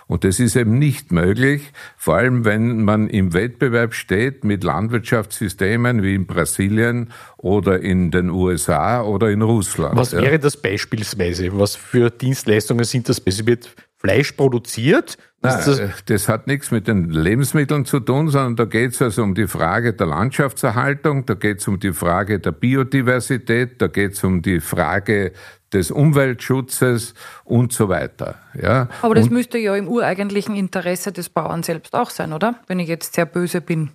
Und 0.08 0.22
das 0.22 0.38
ist 0.38 0.54
eben 0.54 0.78
nicht 0.78 1.10
möglich, 1.10 1.72
vor 1.96 2.16
allem 2.16 2.44
wenn 2.44 2.84
man 2.84 3.08
im 3.08 3.32
Wettbewerb 3.32 3.92
steht 3.92 4.44
mit 4.44 4.62
Landwirtschaftssystemen 4.62 6.02
wie 6.02 6.14
in 6.14 6.26
Brasilien 6.26 7.10
oder 7.38 7.80
in 7.80 8.12
den 8.12 8.30
USA 8.30 9.02
oder 9.02 9.30
in 9.30 9.42
Russland. 9.42 9.96
Was 9.96 10.12
wäre 10.12 10.38
das 10.38 10.56
beispielsweise? 10.56 11.58
Was 11.58 11.74
für 11.74 12.10
Dienstleistungen 12.10 12.84
sind 12.84 13.08
das? 13.08 13.20
Es 13.24 13.44
wird 13.46 13.74
Fleisch 13.96 14.32
produziert? 14.32 15.18
Nein, 15.42 15.62
das, 15.64 15.80
das, 16.06 16.28
hat 16.28 16.46
nichts 16.46 16.70
mit 16.70 16.86
den 16.86 17.10
Lebensmitteln 17.10 17.84
zu 17.84 18.00
tun, 18.00 18.28
sondern 18.28 18.56
da 18.56 18.64
geht 18.64 18.92
es 18.92 19.02
also 19.02 19.22
um 19.22 19.34
die 19.34 19.46
Frage 19.46 19.92
der 19.92 20.06
Landschaftserhaltung, 20.06 21.26
da 21.26 21.34
geht 21.34 21.60
es 21.60 21.68
um 21.68 21.78
die 21.78 21.92
Frage 21.92 22.38
der 22.40 22.52
Biodiversität, 22.52 23.80
da 23.80 23.86
geht 23.86 24.12
es 24.12 24.24
um 24.24 24.42
die 24.42 24.60
Frage 24.60 25.32
des 25.72 25.90
Umweltschutzes 25.90 27.14
und 27.44 27.72
so 27.72 27.88
weiter. 27.88 28.36
Ja. 28.60 28.88
Aber 29.02 29.14
das 29.14 29.26
und, 29.26 29.32
müsste 29.32 29.58
ja 29.58 29.74
im 29.76 29.88
ureigentlichen 29.88 30.54
Interesse 30.54 31.12
des 31.12 31.28
Bauern 31.28 31.62
selbst 31.62 31.94
auch 31.94 32.10
sein, 32.10 32.32
oder? 32.32 32.60
Wenn 32.66 32.78
ich 32.78 32.88
jetzt 32.88 33.14
sehr 33.14 33.26
böse 33.26 33.60
bin. 33.60 33.90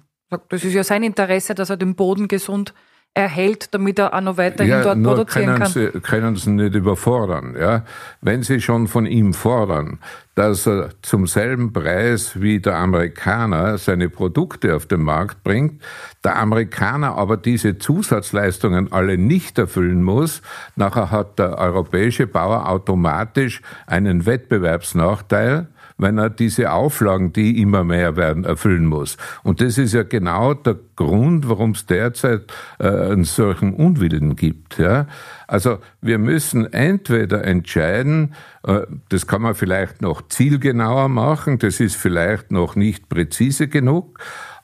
Das 0.50 0.64
ist 0.64 0.74
ja 0.74 0.84
sein 0.84 1.04
Interesse, 1.04 1.56
dass 1.56 1.70
er 1.70 1.78
den 1.78 1.96
Boden 1.96 2.28
gesund 2.28 2.74
erhält, 3.14 3.74
damit 3.74 4.00
er 4.00 4.14
auch 4.14 4.22
noch 4.22 4.38
weiterhin 4.38 4.72
ja, 4.72 4.84
dort 4.84 5.04
produzieren 5.04 5.46
können 5.48 5.60
kann. 5.60 5.72
Sie, 5.72 5.88
können 6.02 6.36
Sie 6.38 6.50
nicht 6.52 6.76
überfordern. 6.76 7.56
Ja? 7.60 7.84
Wenn 8.22 8.42
Sie 8.42 8.62
schon 8.62 8.88
von 8.88 9.06
ihm 9.06 9.34
fordern, 9.34 10.00
dass 10.36 10.66
er 10.66 10.92
zum 11.02 11.28
selben 11.28 11.74
Preis 11.74 12.40
wie 12.40 12.62
der 12.62 12.78
Amerikaner 12.78 13.78
seine 13.78 14.10
Produkte 14.10 14.76
auf 14.76 14.86
den 14.86 15.02
Markt 15.02 15.44
bringt, 15.44 15.82
der 16.24 16.38
Amerikaner 16.38 17.18
aber 17.18 17.36
diese 17.36 17.78
Zusatzleistungen 17.78 18.94
alle 18.94 19.18
nicht 19.18 19.58
erfüllen 19.58 20.04
muss, 20.04 20.42
nachher 20.78 21.12
hat 21.12 21.38
der 21.38 21.58
europäische 21.58 22.28
Bauer 22.28 22.70
automatisch 22.70 23.62
einen 23.88 24.26
Wettbewerbsnachteil, 24.26 25.68
wenn 26.02 26.18
er 26.18 26.30
diese 26.30 26.72
Auflagen, 26.72 27.32
die 27.32 27.62
immer 27.62 27.84
mehr 27.84 28.16
werden, 28.16 28.44
erfüllen 28.44 28.86
muss. 28.86 29.18
Und 29.44 29.62
das 29.62 29.78
ist 29.78 29.94
ja 29.94 30.04
genau 30.04 30.54
der 30.54 30.78
Grund, 30.96 31.48
warum 31.48 31.72
es 31.72 31.86
derzeit 31.86 32.52
äh, 32.80 32.88
einen 32.88 33.24
solchen 33.24 33.74
Unwillen 33.74 34.36
gibt. 34.36 34.80
Ja? 34.80 35.08
Also 35.48 35.78
wir 36.02 36.18
müssen 36.18 36.72
entweder 36.74 37.44
entscheiden, 37.44 38.34
äh, 38.64 38.82
das 39.10 39.28
kann 39.28 39.44
man 39.44 39.54
vielleicht 39.54 40.02
noch 40.02 40.28
zielgenauer 40.28 41.08
machen, 41.08 41.60
das 41.60 41.80
ist 41.80 41.96
vielleicht 41.96 42.52
noch 42.52 42.76
nicht 42.76 43.08
präzise 43.08 43.68
genug, 43.68 44.20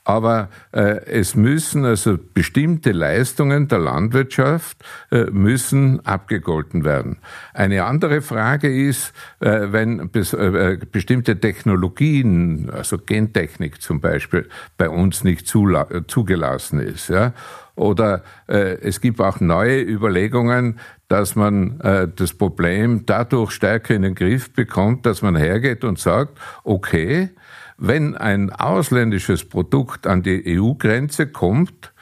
Aber 0.07 0.47
äh, 0.71 1.03
es 1.05 1.35
müssen 1.35 1.83
also 1.83 2.17
bestimmte 2.33 2.93
Leistungen 2.93 3.67
der 3.67 3.79
Landwirtschaft 3.79 4.77
äh, 5.11 5.25
müssen 5.25 5.99
abgegolten 6.05 6.85
werden. 6.85 7.17
Eine 7.53 7.83
andere 7.83 8.21
Frage 8.21 8.73
ist, 8.73 9.11
äh, 9.41 9.67
wenn 9.71 10.09
bes 10.09 10.31
äh, 10.31 10.77
bestimmte 10.89 11.41
Technologien, 11.41 12.69
also 12.71 12.97
Gentechnik 12.97 13.81
zum 13.81 13.99
Beispiel, 13.99 14.47
bei 14.77 14.87
uns 14.87 15.25
nicht 15.25 15.45
zugelassen 15.45 16.79
ist. 16.79 17.09
Ja? 17.09 17.33
Oder 17.75 18.23
äh, 18.47 18.77
es 18.79 19.01
gibt 19.01 19.19
auch 19.19 19.41
neue 19.41 19.81
Überlegungen, 19.81 20.79
dass 21.09 21.35
man 21.35 21.81
äh, 21.81 22.07
das 22.15 22.33
Problem 22.33 23.05
dadurch 23.05 23.51
stärker 23.51 23.93
in 23.93 24.03
den 24.03 24.15
Griff 24.15 24.53
bekommt, 24.53 25.05
dass 25.05 25.21
man 25.21 25.35
hergeht 25.35 25.83
und 25.83 25.99
sagt, 25.99 26.39
okay, 26.63 27.29
wenn 27.77 28.15
ein 28.15 28.51
ausländisches 28.51 29.45
Produkt 29.45 30.07
an 30.07 30.23
die 30.23 30.59
EU-Grenze 30.59 31.27
kommt 31.27 31.93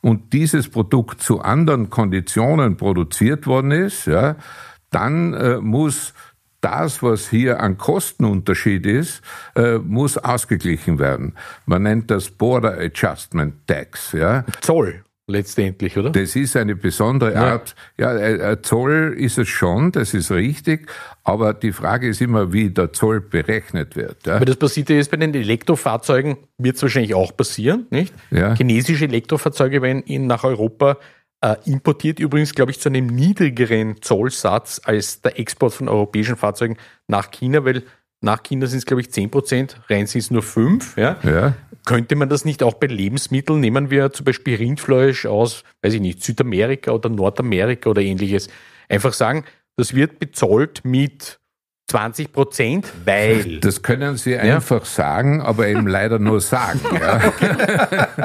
und 0.00 0.32
dieses 0.32 0.68
Produkt 0.68 1.20
zu 1.20 1.40
anderen 1.40 1.90
Konditionen 1.90 2.76
produziert 2.76 3.46
worden 3.46 3.70
ist, 3.70 4.06
ja, 4.06 4.36
dann 4.90 5.34
äh, 5.34 5.58
muss 5.60 6.14
das, 6.60 7.02
was 7.02 7.28
hier 7.28 7.60
an 7.60 7.76
Kostenunterschied 7.76 8.86
ist, 8.86 9.22
äh, 9.54 9.78
muss 9.78 10.16
ausgeglichen 10.16 10.98
werden. 10.98 11.34
Man 11.66 11.82
nennt 11.82 12.10
das 12.10 12.30
Border 12.30 12.78
Adjustment 12.78 13.66
Tax. 13.66 14.12
Ja. 14.12 14.44
Zoll 14.60 15.04
letztendlich, 15.26 15.96
oder? 15.96 16.10
Das 16.10 16.36
ist 16.36 16.56
eine 16.56 16.76
besondere 16.76 17.36
Art. 17.36 17.74
Ja, 17.98 18.14
ja 18.14 18.18
äh, 18.18 18.52
äh, 18.52 18.62
Zoll 18.62 19.14
ist 19.16 19.38
es 19.38 19.48
schon, 19.48 19.92
das 19.92 20.14
ist 20.14 20.30
richtig, 20.30 20.90
aber 21.22 21.54
die 21.54 21.72
Frage 21.72 22.08
ist 22.08 22.20
immer, 22.20 22.52
wie 22.52 22.70
der 22.70 22.92
Zoll 22.92 23.20
berechnet 23.20 23.96
wird. 23.96 24.26
Ja. 24.26 24.36
Aber 24.36 24.44
das 24.44 24.56
passiert 24.56 24.90
ja 24.90 24.96
jetzt 24.96 25.10
bei 25.10 25.16
den 25.16 25.34
Elektrofahrzeugen, 25.34 26.36
wird 26.58 26.76
es 26.76 26.82
wahrscheinlich 26.82 27.14
auch 27.14 27.36
passieren, 27.36 27.86
nicht? 27.90 28.12
Ja. 28.30 28.54
Chinesische 28.54 29.04
Elektrofahrzeuge 29.04 29.80
werden 29.80 30.02
in, 30.02 30.26
nach 30.26 30.44
Europa 30.44 30.98
äh, 31.40 31.56
importiert, 31.64 32.20
übrigens, 32.20 32.54
glaube 32.54 32.70
ich, 32.70 32.80
zu 32.80 32.88
einem 32.88 33.06
niedrigeren 33.06 34.00
Zollsatz 34.02 34.80
als 34.84 35.22
der 35.22 35.38
Export 35.38 35.74
von 35.74 35.88
europäischen 35.88 36.36
Fahrzeugen 36.36 36.76
nach 37.06 37.30
China, 37.30 37.64
weil 37.64 37.82
nach 38.24 38.42
China 38.42 38.66
sind 38.66 38.78
es, 38.78 38.86
glaube 38.86 39.02
ich, 39.02 39.12
10 39.12 39.30
Prozent, 39.30 39.80
rein 39.88 40.06
sind 40.06 40.20
es 40.20 40.30
nur 40.30 40.42
5. 40.42 40.96
Ja? 40.96 41.16
ja? 41.22 41.54
Könnte 41.84 42.16
man 42.16 42.28
das 42.28 42.44
nicht 42.44 42.62
auch 42.62 42.74
bei 42.74 42.86
Lebensmitteln? 42.86 43.60
Nehmen 43.60 43.90
wir 43.90 44.12
zum 44.12 44.24
Beispiel 44.24 44.56
Rindfleisch 44.56 45.26
aus, 45.26 45.62
weiß 45.82 45.94
ich 45.94 46.00
nicht, 46.00 46.24
Südamerika 46.24 46.90
oder 46.90 47.08
Nordamerika 47.10 47.90
oder 47.90 48.02
ähnliches. 48.02 48.48
Einfach 48.88 49.12
sagen, 49.12 49.44
das 49.76 49.94
wird 49.94 50.18
bezollt 50.18 50.84
mit 50.84 51.38
20 51.88 52.32
Prozent, 52.32 52.92
weil. 53.04 53.60
Das 53.60 53.82
können 53.82 54.16
Sie 54.16 54.36
einfach 54.36 54.80
ja. 54.80 54.86
sagen, 54.86 55.42
aber 55.42 55.68
eben 55.68 55.86
leider 55.86 56.18
nur 56.18 56.40
sagen. 56.40 56.80
Ja. 56.94 57.32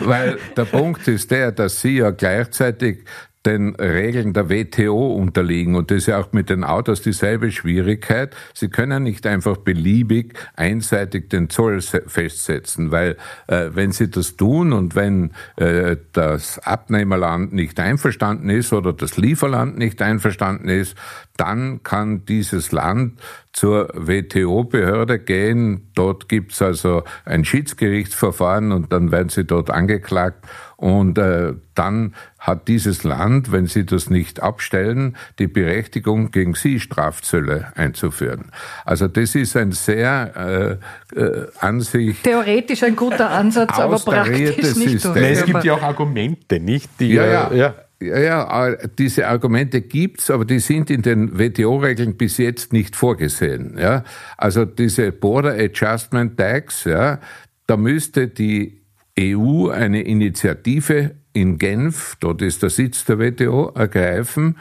weil 0.00 0.38
der 0.56 0.64
Punkt 0.64 1.06
ist 1.08 1.30
der, 1.30 1.52
dass 1.52 1.80
Sie 1.80 1.98
ja 1.98 2.10
gleichzeitig 2.10 3.04
den 3.46 3.76
Regeln 3.76 4.32
der 4.32 4.50
WTO 4.50 5.14
unterliegen. 5.14 5.76
Und 5.76 5.90
das 5.90 5.98
ist 5.98 6.06
ja 6.06 6.18
auch 6.18 6.32
mit 6.32 6.50
den 6.50 6.64
Autos 6.64 7.00
dieselbe 7.00 7.52
Schwierigkeit. 7.52 8.34
Sie 8.52 8.68
können 8.68 9.04
nicht 9.04 9.26
einfach 9.26 9.56
beliebig 9.58 10.34
einseitig 10.56 11.30
den 11.30 11.48
Zoll 11.48 11.80
festsetzen, 11.80 12.90
weil 12.90 13.16
äh, 13.46 13.70
wenn 13.72 13.92
Sie 13.92 14.10
das 14.10 14.36
tun 14.36 14.72
und 14.72 14.96
wenn 14.96 15.30
äh, 15.56 15.96
das 16.12 16.58
Abnehmerland 16.58 17.52
nicht 17.52 17.78
einverstanden 17.78 18.50
ist 18.50 18.72
oder 18.72 18.92
das 18.92 19.16
Lieferland 19.16 19.78
nicht 19.78 20.02
einverstanden 20.02 20.68
ist, 20.68 20.96
dann 21.36 21.82
kann 21.82 22.24
dieses 22.24 22.72
Land 22.72 23.20
zur 23.52 23.88
WTO-Behörde 23.94 25.18
gehen. 25.18 25.90
Dort 25.94 26.28
gibt's 26.28 26.60
also 26.60 27.04
ein 27.24 27.44
Schiedsgerichtsverfahren 27.44 28.72
und 28.72 28.92
dann 28.92 29.12
werden 29.12 29.28
sie 29.28 29.44
dort 29.44 29.70
angeklagt. 29.70 30.46
Und 30.76 31.16
äh, 31.16 31.54
dann 31.74 32.14
hat 32.38 32.68
dieses 32.68 33.02
Land, 33.02 33.50
wenn 33.50 33.66
sie 33.66 33.86
das 33.86 34.10
nicht 34.10 34.42
abstellen, 34.42 35.16
die 35.38 35.46
Berechtigung, 35.46 36.30
gegen 36.30 36.54
sie 36.54 36.80
Strafzölle 36.80 37.72
einzuführen. 37.76 38.52
Also 38.84 39.08
das 39.08 39.34
ist 39.34 39.56
ein 39.56 39.72
sehr 39.72 40.78
äh, 41.14 41.18
äh, 41.18 41.46
an 41.60 41.80
sich 41.80 42.20
theoretisch 42.22 42.82
ein 42.82 42.94
guter 42.94 43.30
Ansatz, 43.30 43.78
aber 43.78 43.98
praktisch 43.98 44.76
nicht. 44.76 45.00
System. 45.00 45.16
Es 45.16 45.44
gibt 45.46 45.64
ja 45.64 45.74
auch 45.74 45.82
Argumente, 45.82 46.60
nicht? 46.60 46.90
Die, 47.00 47.14
ja, 47.14 47.26
ja. 47.26 47.52
ja. 47.54 47.74
Ja, 47.98 48.18
ja, 48.18 48.68
äh, 48.68 48.88
diese 48.98 49.26
Argumente 49.26 49.80
gibt's, 49.80 50.30
aber 50.30 50.44
die 50.44 50.58
sind 50.58 50.90
in 50.90 51.00
den 51.00 51.38
WTO-Regeln 51.38 52.18
bis 52.18 52.36
jetzt 52.36 52.74
nicht 52.74 52.94
vorgesehen. 52.94 53.78
Ja, 53.78 54.04
also 54.36 54.66
diese 54.66 55.12
Border 55.12 55.54
Adjustment 55.54 56.36
Tax, 56.36 56.84
ja, 56.84 57.20
da 57.66 57.78
müsste 57.78 58.28
die 58.28 58.82
EU 59.18 59.68
eine 59.68 60.02
Initiative 60.02 61.12
in 61.32 61.58
Genf, 61.58 62.16
dort 62.20 62.42
ist 62.42 62.62
der 62.62 62.70
Sitz 62.70 63.04
der 63.04 63.18
WTO, 63.18 63.72
ergreifen 63.74 64.56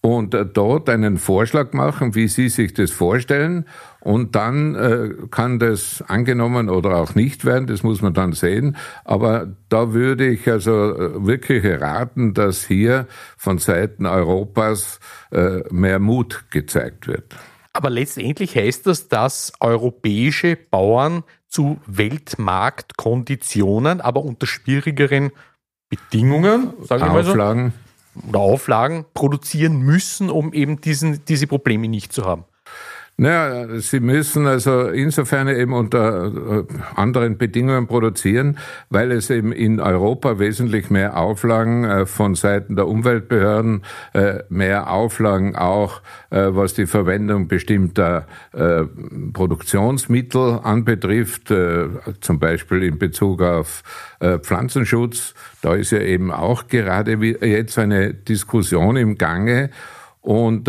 und 0.00 0.34
äh, 0.34 0.46
dort 0.46 0.88
einen 0.88 1.18
Vorschlag 1.18 1.72
machen, 1.72 2.14
wie 2.14 2.28
Sie 2.28 2.48
sich 2.48 2.74
das 2.74 2.90
vorstellen. 2.90 3.64
Und 4.00 4.36
dann 4.36 4.74
äh, 4.74 5.10
kann 5.30 5.58
das 5.58 6.02
angenommen 6.06 6.70
oder 6.70 6.96
auch 6.96 7.14
nicht 7.14 7.44
werden, 7.44 7.66
das 7.66 7.82
muss 7.82 8.00
man 8.00 8.14
dann 8.14 8.32
sehen. 8.32 8.76
Aber 9.04 9.48
da 9.68 9.92
würde 9.92 10.26
ich 10.28 10.48
also 10.48 10.94
äh, 10.94 11.26
wirklich 11.26 11.64
raten, 11.64 12.32
dass 12.32 12.64
hier 12.64 13.06
von 13.36 13.58
Seiten 13.58 14.06
Europas 14.06 15.00
äh, 15.32 15.62
mehr 15.70 15.98
Mut 15.98 16.44
gezeigt 16.50 17.08
wird. 17.08 17.34
Aber 17.78 17.88
letztendlich 17.90 18.56
heißt 18.56 18.88
das, 18.88 19.06
dass 19.06 19.52
europäische 19.60 20.56
Bauern 20.56 21.22
zu 21.46 21.78
Weltmarktkonditionen, 21.86 24.00
aber 24.00 24.24
unter 24.24 24.48
schwierigeren 24.48 25.30
Bedingungen, 25.88 26.72
sagen 26.82 27.04
wir 27.04 27.12
mal 27.12 27.22
so, 27.22 27.30
Auflagen. 27.30 27.72
oder 28.28 28.40
Auflagen 28.40 29.04
produzieren 29.14 29.78
müssen, 29.78 30.28
um 30.28 30.52
eben 30.52 30.80
diesen, 30.80 31.24
diese 31.26 31.46
Probleme 31.46 31.86
nicht 31.86 32.12
zu 32.12 32.24
haben. 32.24 32.46
Naja, 33.20 33.80
sie 33.80 33.98
müssen 33.98 34.46
also 34.46 34.82
insofern 34.82 35.48
eben 35.48 35.72
unter 35.72 36.26
äh, 36.26 36.64
anderen 36.94 37.36
Bedingungen 37.36 37.88
produzieren, 37.88 38.58
weil 38.90 39.10
es 39.10 39.28
eben 39.28 39.50
in 39.50 39.80
Europa 39.80 40.38
wesentlich 40.38 40.88
mehr 40.88 41.16
Auflagen 41.16 41.82
äh, 41.82 42.06
von 42.06 42.36
Seiten 42.36 42.76
der 42.76 42.86
Umweltbehörden, 42.86 43.82
äh, 44.12 44.44
mehr 44.50 44.92
Auflagen 44.92 45.56
auch, 45.56 46.00
was 46.30 46.74
die 46.74 46.86
Verwendung 46.86 47.48
bestimmter 47.48 48.26
Produktionsmittel 49.32 50.60
anbetrifft, 50.62 51.52
zum 52.20 52.38
Beispiel 52.38 52.82
in 52.82 52.98
Bezug 52.98 53.40
auf 53.40 53.82
Pflanzenschutz. 54.42 55.34
Da 55.62 55.74
ist 55.74 55.90
ja 55.90 56.00
eben 56.00 56.30
auch 56.30 56.66
gerade 56.66 57.12
jetzt 57.14 57.78
eine 57.78 58.12
Diskussion 58.12 58.96
im 58.96 59.16
Gange 59.16 59.70
und 60.20 60.68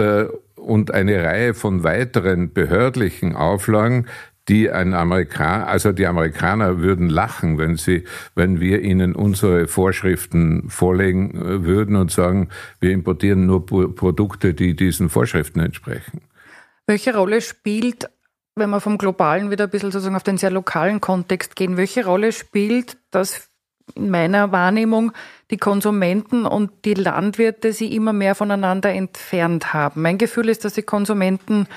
und 0.70 0.92
eine 0.92 1.24
Reihe 1.24 1.54
von 1.54 1.84
weiteren 1.84 2.54
behördlichen 2.54 3.36
Auflagen, 3.36 4.06
die 4.48 4.72
ein 4.72 4.94
Amerikaner, 4.94 5.68
also 5.68 5.92
die 5.92 6.08
Amerikaner 6.08 6.80
würden 6.80 7.10
lachen, 7.10 7.58
wenn 7.58 7.76
sie, 7.76 8.04
wenn 8.36 8.60
wir 8.60 8.82
ihnen 8.82 9.16
unsere 9.16 9.68
Vorschriften 9.68 10.70
vorlegen 10.70 11.36
äh, 11.36 11.64
würden 11.66 11.96
und 11.96 12.12
sagen, 12.12 12.50
wir 12.80 12.92
importieren 12.92 13.46
nur 13.46 13.66
Produkte, 13.66 14.54
die 14.54 14.76
diesen 14.76 15.10
Vorschriften 15.10 15.60
entsprechen. 15.60 16.22
Welche 16.88 17.16
Rolle 17.16 17.42
spielt, 17.42 18.10
wenn 18.56 18.72
wir 18.72 18.80
vom 18.80 18.98
globalen 18.98 19.52
wieder 19.52 19.66
ein 19.66 19.70
bisschen 19.70 19.92
sozusagen 19.92 20.16
auf 20.16 20.24
den 20.24 20.38
sehr 20.38 20.52
lokalen 20.52 21.00
Kontext 21.00 21.56
gehen, 21.56 21.78
welche 21.78 22.06
Rolle 22.06 22.32
spielt 22.32 22.98
das 23.12 23.49
in 23.96 24.10
meiner 24.10 24.52
Wahrnehmung 24.52 25.12
die 25.52 25.58
Konsumenten 25.58 26.46
und 26.46 26.72
die 26.86 26.94
Landwirte 26.94 27.74
sie 27.74 27.96
immer 27.96 28.14
mehr 28.14 28.36
voneinander 28.36 28.92
entfernt 28.92 29.74
haben. 29.74 30.02
Mein 30.02 30.18
Gefühl 30.18 30.50
ist, 30.50 30.66
dass 30.66 30.74
die 30.74 30.84
Konsumenten 30.84 31.68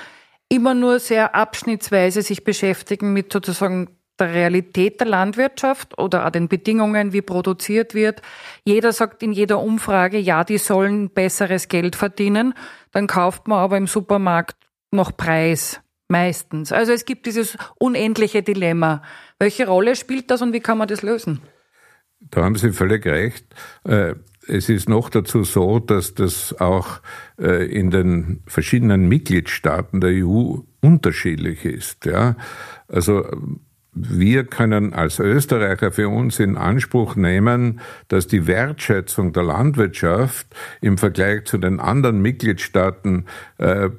immer 0.49 0.73
nur 0.73 0.99
sehr 0.99 1.35
abschnittsweise 1.35 2.21
sich 2.21 2.43
beschäftigen 2.43 3.13
mit 3.13 3.33
sozusagen 3.33 3.89
der 4.19 4.33
Realität 4.33 4.99
der 4.99 5.07
Landwirtschaft 5.07 5.97
oder 5.97 6.25
auch 6.25 6.29
den 6.29 6.47
Bedingungen, 6.47 7.13
wie 7.13 7.21
produziert 7.21 7.95
wird. 7.95 8.21
Jeder 8.63 8.93
sagt 8.93 9.23
in 9.23 9.31
jeder 9.31 9.59
Umfrage, 9.59 10.19
ja, 10.19 10.43
die 10.43 10.59
sollen 10.59 11.09
besseres 11.09 11.67
Geld 11.67 11.95
verdienen. 11.95 12.53
Dann 12.91 13.07
kauft 13.07 13.47
man 13.47 13.59
aber 13.59 13.77
im 13.77 13.87
Supermarkt 13.87 14.57
noch 14.91 15.17
Preis. 15.17 15.79
Meistens. 16.09 16.71
Also 16.71 16.91
es 16.91 17.05
gibt 17.05 17.25
dieses 17.25 17.57
unendliche 17.79 18.43
Dilemma. 18.43 19.01
Welche 19.39 19.65
Rolle 19.65 19.95
spielt 19.95 20.29
das 20.29 20.43
und 20.43 20.53
wie 20.53 20.59
kann 20.59 20.77
man 20.77 20.87
das 20.87 21.01
lösen? 21.01 21.41
Da 22.31 22.43
haben 22.43 22.55
Sie 22.55 22.71
völlig 22.71 23.05
recht. 23.05 23.45
Äh, 23.83 24.15
es 24.47 24.69
ist 24.69 24.89
noch 24.89 25.09
dazu 25.09 25.43
so, 25.43 25.79
dass 25.79 26.15
das 26.15 26.59
auch 26.59 26.99
äh, 27.39 27.65
in 27.65 27.91
den 27.91 28.41
verschiedenen 28.45 29.07
Mitgliedstaaten 29.07 30.01
der 30.01 30.25
EU 30.25 30.57
unterschiedlich 30.81 31.63
ist. 31.65 32.05
Ja, 32.05 32.35
also 32.87 33.25
wir 33.93 34.45
können 34.45 34.93
als 34.93 35.19
Österreicher 35.19 35.91
für 35.91 36.09
uns 36.09 36.39
in 36.39 36.57
Anspruch 36.57 37.15
nehmen, 37.15 37.79
dass 38.07 38.27
die 38.27 38.47
Wertschätzung 38.47 39.33
der 39.33 39.43
Landwirtschaft 39.43 40.47
im 40.81 40.97
Vergleich 40.97 41.45
zu 41.45 41.57
den 41.59 41.79
anderen 41.79 42.21
Mitgliedstaaten 42.21 43.25
äh, 43.59 43.89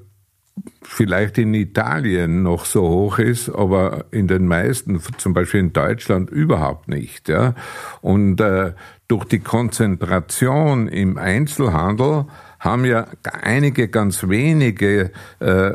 vielleicht 0.83 1.39
in 1.39 1.55
Italien 1.55 2.43
noch 2.43 2.65
so 2.65 2.89
hoch 2.89 3.19
ist, 3.19 3.49
aber 3.49 4.07
in 4.11 4.29
den 4.29 4.47
meisten, 4.47 5.01
zum 5.19 5.35
Beispiel 5.35 5.61
in 5.61 5.73
Deutschland, 5.73 6.31
überhaupt 6.31 6.89
nicht. 6.89 7.29
Ja? 7.29 7.55
Und 8.01 8.41
äh, 8.41 8.73
durch 9.09 9.25
die 9.25 9.41
Konzentration 9.41 10.89
im 10.89 11.19
Einzelhandel 11.19 12.27
haben 12.61 12.85
ja 12.85 13.07
einige 13.23 13.89
ganz 13.89 14.29
wenige 14.29 15.11
äh, 15.41 15.73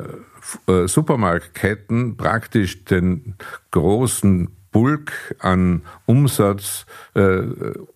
äh 0.68 0.88
Supermarktketten 0.88 2.18
praktisch 2.18 2.84
den 2.86 3.36
großen 3.72 4.50
Bulk 4.72 5.36
an 5.40 5.82
Umsatz 6.06 6.86
äh, 7.16 7.42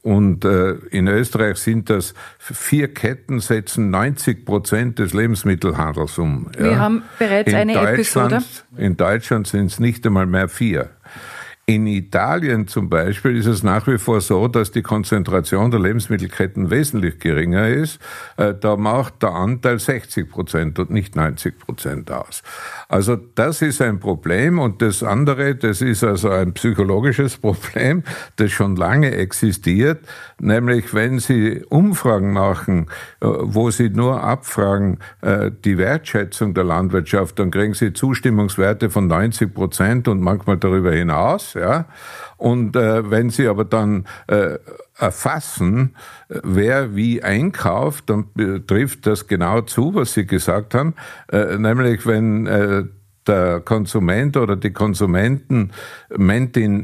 und 0.01 0.43
äh, 0.45 0.73
in 0.89 1.07
Österreich 1.07 1.57
sind 1.57 1.89
das 1.89 2.13
vier 2.39 2.93
Ketten 2.93 3.39
setzen 3.39 3.91
90 3.91 4.45
Prozent 4.45 4.99
des 4.99 5.13
Lebensmittelhandels 5.13 6.17
um. 6.17 6.49
Wir 6.57 6.71
ja. 6.71 6.79
haben 6.79 7.03
bereits 7.19 7.51
in 7.51 7.57
eine 7.57 7.75
Episode. 7.75 8.39
In 8.77 8.97
Deutschland 8.97 9.47
sind 9.47 9.67
es 9.67 9.79
nicht 9.79 10.05
einmal 10.05 10.25
mehr 10.25 10.49
vier. 10.49 10.89
In 11.65 11.87
Italien 11.87 12.67
zum 12.67 12.89
Beispiel 12.89 13.37
ist 13.37 13.45
es 13.45 13.63
nach 13.63 13.87
wie 13.87 13.97
vor 13.97 14.19
so, 14.19 14.49
dass 14.49 14.71
die 14.71 14.81
Konzentration 14.81 15.71
der 15.71 15.79
Lebensmittelketten 15.79 16.69
wesentlich 16.69 17.19
geringer 17.19 17.69
ist. 17.69 18.01
Äh, 18.35 18.53
da 18.53 18.75
macht 18.75 19.23
der 19.23 19.31
Anteil 19.31 19.79
60 19.79 20.29
Prozent 20.29 20.77
und 20.77 20.89
nicht 20.89 21.15
90 21.15 21.57
Prozent 21.57 22.11
aus. 22.11 22.43
Also 22.89 23.15
das 23.15 23.61
ist 23.61 23.81
ein 23.81 24.01
Problem 24.01 24.59
und 24.59 24.81
das 24.81 25.03
andere, 25.03 25.55
das 25.55 25.79
ist 25.79 26.03
also 26.03 26.31
ein 26.31 26.51
psychologisches 26.51 27.37
Problem, 27.43 28.03
das 28.35 28.51
schon 28.51 28.75
lange 28.75 29.15
existiert, 29.15 30.05
nämlich 30.41 30.93
wenn 30.93 31.19
Sie 31.19 31.63
Umfragen 31.69 32.33
machen, 32.33 32.87
äh, 33.21 33.27
wo 33.27 33.71
Sie 33.71 33.89
nur 33.89 34.21
abfragen 34.21 34.99
äh, 35.21 35.49
die 35.63 35.77
Wertschätzung 35.77 36.53
der 36.53 36.65
Landwirtschaft, 36.65 37.39
dann 37.39 37.51
kriegen 37.51 37.73
Sie 37.73 37.93
Zustimmungswerte 37.93 38.89
von 38.89 39.07
90 39.07 39.53
Prozent 39.53 40.09
und 40.09 40.19
manchmal 40.19 40.57
darüber 40.57 40.91
hinaus 40.91 41.52
ja. 41.53 41.85
Und 42.37 42.75
äh, 42.75 43.09
wenn 43.09 43.29
Sie 43.29 43.47
aber 43.47 43.65
dann 43.65 44.05
äh, 44.27 44.57
erfassen, 44.97 45.95
wer 46.29 46.95
wie 46.95 47.23
einkauft, 47.23 48.09
dann 48.09 48.25
trifft 48.67 49.05
das 49.07 49.27
genau 49.27 49.61
zu, 49.61 49.95
was 49.95 50.13
Sie 50.13 50.25
gesagt 50.25 50.75
haben, 50.75 50.95
äh, 51.31 51.57
nämlich 51.57 52.05
wenn 52.05 52.45
äh, 52.47 52.83
der 53.27 53.61
Konsument 53.61 54.37
oder 54.37 54.55
die 54.55 54.71
Konsumentin 54.71 55.71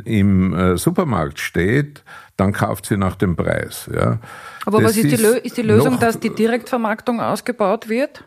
im 0.05 0.53
äh, 0.53 0.77
Supermarkt 0.77 1.39
steht, 1.39 2.03
dann 2.37 2.53
kauft 2.53 2.85
sie 2.85 2.97
nach 2.97 3.15
dem 3.15 3.35
Preis. 3.35 3.89
Ja. 3.93 4.19
Aber 4.65 4.81
das 4.81 4.91
was 4.91 4.97
ist, 4.97 5.19
die, 5.19 5.25
ist 5.45 5.57
die 5.57 5.61
Lösung, 5.61 5.99
dass 5.99 6.19
die 6.19 6.29
Direktvermarktung 6.29 7.19
ausgebaut 7.19 7.89
wird? 7.89 8.23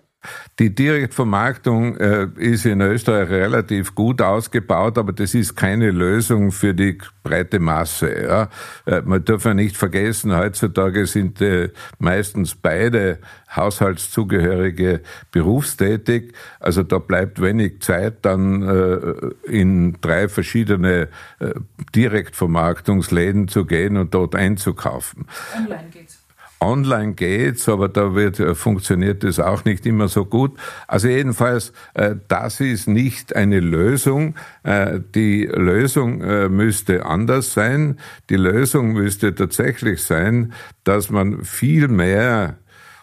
Die 0.58 0.74
Direktvermarktung 0.74 1.96
äh, 1.96 2.28
ist 2.36 2.66
in 2.66 2.80
Österreich 2.80 3.30
relativ 3.30 3.94
gut 3.94 4.22
ausgebaut, 4.22 4.98
aber 4.98 5.12
das 5.12 5.34
ist 5.34 5.56
keine 5.56 5.90
Lösung 5.90 6.52
für 6.52 6.74
die 6.74 6.98
breite 7.22 7.58
Masse. 7.58 8.22
Ja. 8.22 8.48
Äh, 8.86 9.02
man 9.02 9.24
darf 9.24 9.44
ja 9.44 9.54
nicht 9.54 9.76
vergessen, 9.76 10.36
heutzutage 10.36 11.06
sind 11.06 11.40
äh, 11.40 11.70
meistens 11.98 12.54
beide 12.54 13.18
Haushaltszugehörige 13.54 15.00
berufstätig. 15.30 16.32
Also 16.60 16.82
da 16.82 16.98
bleibt 16.98 17.40
wenig 17.40 17.80
Zeit, 17.82 18.24
dann 18.24 18.62
äh, 18.62 19.50
in 19.50 19.98
drei 20.00 20.28
verschiedene 20.28 21.08
äh, 21.38 21.54
Direktvermarktungsläden 21.94 23.48
zu 23.48 23.64
gehen 23.64 23.96
und 23.96 24.14
dort 24.14 24.34
einzukaufen. 24.34 25.26
Online 25.56 25.88
geht's. 25.90 26.21
Online 26.62 27.14
geht's, 27.14 27.68
aber 27.68 27.88
da 27.88 28.14
wird, 28.14 28.40
äh, 28.40 28.54
funktioniert 28.54 29.24
es 29.24 29.40
auch 29.40 29.64
nicht 29.64 29.84
immer 29.84 30.08
so 30.08 30.24
gut. 30.24 30.56
Also 30.86 31.08
jedenfalls, 31.08 31.72
äh, 31.94 32.14
das 32.28 32.60
ist 32.60 32.86
nicht 32.88 33.34
eine 33.34 33.60
Lösung. 33.60 34.36
Äh, 34.62 35.00
die 35.14 35.44
Lösung 35.44 36.18
müsste 36.54 37.04
anders 37.04 37.52
sein. 37.52 37.98
Die 38.30 38.36
Lösung 38.36 38.92
müsste 38.92 39.34
tatsächlich 39.34 40.02
sein, 40.02 40.52
dass 40.84 41.10
man 41.10 41.44
viel 41.44 41.88
mehr 41.88 42.56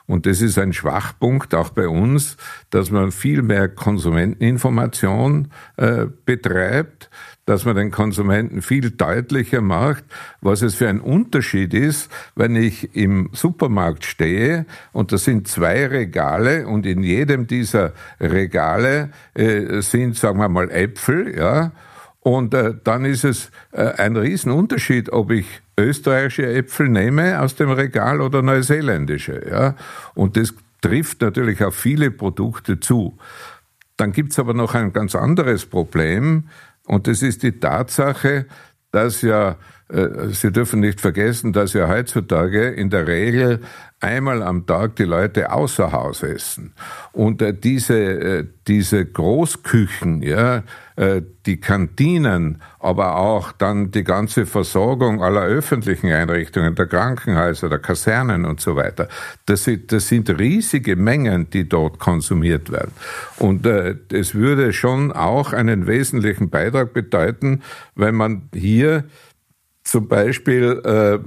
und 0.09 0.25
das 0.25 0.41
ist 0.41 0.57
ein 0.57 0.73
Schwachpunkt 0.73 1.53
auch 1.53 1.69
bei 1.69 1.87
uns, 1.87 2.35
dass 2.71 2.89
man 2.89 3.11
viel 3.11 3.43
mehr 3.43 3.69
Konsumenteninformation 3.69 5.51
äh, 5.77 6.07
betreibt, 6.25 7.11
dass 7.45 7.65
man 7.65 7.75
den 7.75 7.91
Konsumenten 7.91 8.61
viel 8.61 8.91
deutlicher 8.91 9.61
macht, 9.61 10.03
was 10.41 10.61
es 10.61 10.75
für 10.75 10.87
ein 10.87 10.99
Unterschied 10.99 11.73
ist, 11.73 12.11
wenn 12.35 12.55
ich 12.55 12.95
im 12.95 13.29
Supermarkt 13.33 14.05
stehe 14.05 14.65
und 14.91 15.11
da 15.11 15.17
sind 15.17 15.47
zwei 15.47 15.87
Regale 15.87 16.67
und 16.67 16.85
in 16.85 17.01
jedem 17.03 17.47
dieser 17.47 17.93
Regale 18.19 19.09
äh, 19.33 19.81
sind, 19.81 20.15
sagen 20.15 20.39
wir 20.39 20.49
mal, 20.49 20.69
Äpfel, 20.69 21.35
ja, 21.35 21.71
und 22.21 22.53
äh, 22.53 22.75
dann 22.83 23.05
ist 23.05 23.23
es 23.23 23.49
äh, 23.71 23.93
ein 23.93 24.15
Riesenunterschied, 24.15 25.11
ob 25.11 25.31
ich 25.31 25.47
österreichische 25.77 26.47
Äpfel 26.47 26.89
nehme 26.89 27.41
aus 27.41 27.55
dem 27.55 27.71
Regal 27.71 28.21
oder 28.21 28.41
neuseeländische. 28.41 29.49
Ja? 29.49 29.75
Und 30.15 30.35
das 30.37 30.53
trifft 30.81 31.21
natürlich 31.21 31.63
auf 31.63 31.75
viele 31.75 32.11
Produkte 32.11 32.79
zu. 32.79 33.17
Dann 33.97 34.11
gibt's 34.11 34.39
aber 34.39 34.53
noch 34.53 34.75
ein 34.75 34.93
ganz 34.93 35.15
anderes 35.15 35.65
Problem. 35.65 36.49
Und 36.89 37.05
das 37.05 37.21
ist 37.21 37.43
die 37.43 37.59
Tatsache, 37.59 38.47
dass 38.91 39.21
ja, 39.21 39.57
Sie 39.91 40.51
dürfen 40.51 40.81
nicht 40.81 41.01
vergessen, 41.01 41.51
dass 41.51 41.73
ja 41.73 41.87
heutzutage 41.87 42.67
in 42.67 42.91
der 42.91 43.07
Regel 43.07 43.61
einmal 43.99 44.43
am 44.43 44.65
Tag 44.65 44.95
die 44.95 45.03
Leute 45.03 45.51
außer 45.51 45.91
Haus 45.91 46.23
essen. 46.23 46.73
Und 47.11 47.41
äh, 47.41 47.53
diese, 47.53 47.97
äh, 47.97 48.45
diese 48.67 49.05
Großküchen, 49.05 50.21
ja, 50.21 50.63
äh, 50.95 51.21
die 51.45 51.59
Kantinen, 51.59 52.61
aber 52.79 53.17
auch 53.17 53.51
dann 53.51 53.91
die 53.91 54.03
ganze 54.03 54.45
Versorgung 54.45 55.21
aller 55.21 55.43
öffentlichen 55.43 56.11
Einrichtungen, 56.11 56.75
der 56.75 56.87
Krankenhäuser, 56.87 57.67
der 57.67 57.79
Kasernen 57.79 58.45
und 58.45 58.61
so 58.61 58.75
weiter, 58.75 59.09
das 59.45 59.65
sind, 59.65 59.91
das 59.91 60.07
sind 60.07 60.29
riesige 60.29 60.95
Mengen, 60.95 61.49
die 61.49 61.67
dort 61.67 61.99
konsumiert 61.99 62.71
werden. 62.71 62.91
Und 63.37 63.65
äh, 63.65 63.95
es 64.11 64.33
würde 64.33 64.71
schon 64.71 65.11
auch 65.11 65.51
einen 65.51 65.87
wesentlichen 65.87 66.49
Beitrag 66.49 66.93
bedeuten, 66.93 67.63
wenn 67.95 68.15
man 68.15 68.43
hier 68.53 69.03
zum 69.83 70.07
Beispiel 70.07 70.81
äh, 70.83 71.19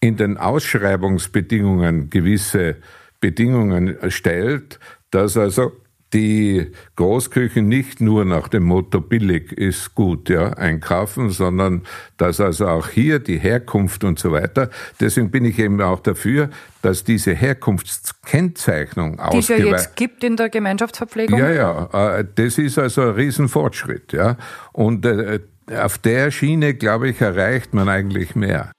in 0.00 0.16
den 0.16 0.36
Ausschreibungsbedingungen 0.36 2.10
gewisse 2.10 2.76
Bedingungen 3.20 3.96
stellt, 4.10 4.78
dass 5.10 5.36
also 5.36 5.72
die 6.12 6.72
Großküchen 6.96 7.68
nicht 7.68 8.00
nur 8.00 8.24
nach 8.24 8.48
dem 8.48 8.64
Motto 8.64 9.00
billig 9.00 9.52
ist 9.52 9.94
gut, 9.94 10.28
ja, 10.28 10.52
einkaufen, 10.54 11.30
sondern 11.30 11.82
dass 12.16 12.40
also 12.40 12.66
auch 12.66 12.88
hier 12.88 13.20
die 13.20 13.38
Herkunft 13.38 14.02
und 14.02 14.18
so 14.18 14.32
weiter. 14.32 14.70
Deswegen 14.98 15.30
bin 15.30 15.44
ich 15.44 15.58
eben 15.58 15.80
auch 15.80 16.00
dafür, 16.00 16.50
dass 16.82 17.04
diese 17.04 17.32
Herkunftskennzeichnung 17.32 19.20
Die 19.32 19.38
es 19.38 19.48
ja 19.48 19.56
jetzt 19.58 19.94
gibt 19.94 20.24
in 20.24 20.36
der 20.36 20.48
Gemeinschaftsverpflegung. 20.48 21.38
Ja, 21.38 21.50
ja, 21.50 22.18
äh, 22.18 22.24
das 22.34 22.58
ist 22.58 22.78
also 22.78 23.02
ein 23.02 23.10
Riesenfortschritt, 23.10 24.12
ja. 24.12 24.36
Und 24.72 25.06
äh, 25.06 25.40
auf 25.78 25.98
der 25.98 26.30
Schiene, 26.30 26.74
glaube 26.74 27.10
ich, 27.10 27.20
erreicht 27.20 27.74
man 27.74 27.88
eigentlich 27.88 28.34
mehr. 28.34 28.72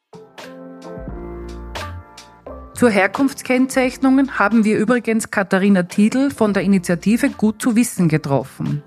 Zur 2.74 2.90
Herkunftskennzeichnungen 2.90 4.40
haben 4.40 4.66
wir 4.66 4.78
übrigens 4.78 5.30
Katharina 5.30 5.84
Tiedl 5.84 6.32
von 6.32 6.54
der 6.54 6.64
Initiative 6.64 7.30
Gut 7.30 7.62
zu 7.62 7.76
wissen 7.76 8.10
getroffen. 8.10 8.84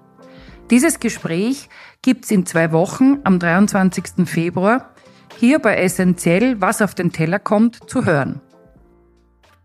Dieses 0.71 0.99
Gespräch 0.99 1.69
gibt's 2.03 2.31
in 2.31 2.45
zwei 2.45 2.73
Wochen 2.73 3.21
am 3.23 3.39
23. 3.39 4.27
Februar 4.27 4.91
hier 5.37 5.59
bei 5.59 5.77
Essentiell, 5.77 6.61
was 6.61 6.83
auf 6.83 6.95
den 6.95 7.13
Teller 7.13 7.39
kommt, 7.39 7.89
zu 7.89 8.05
hören. 8.05 8.41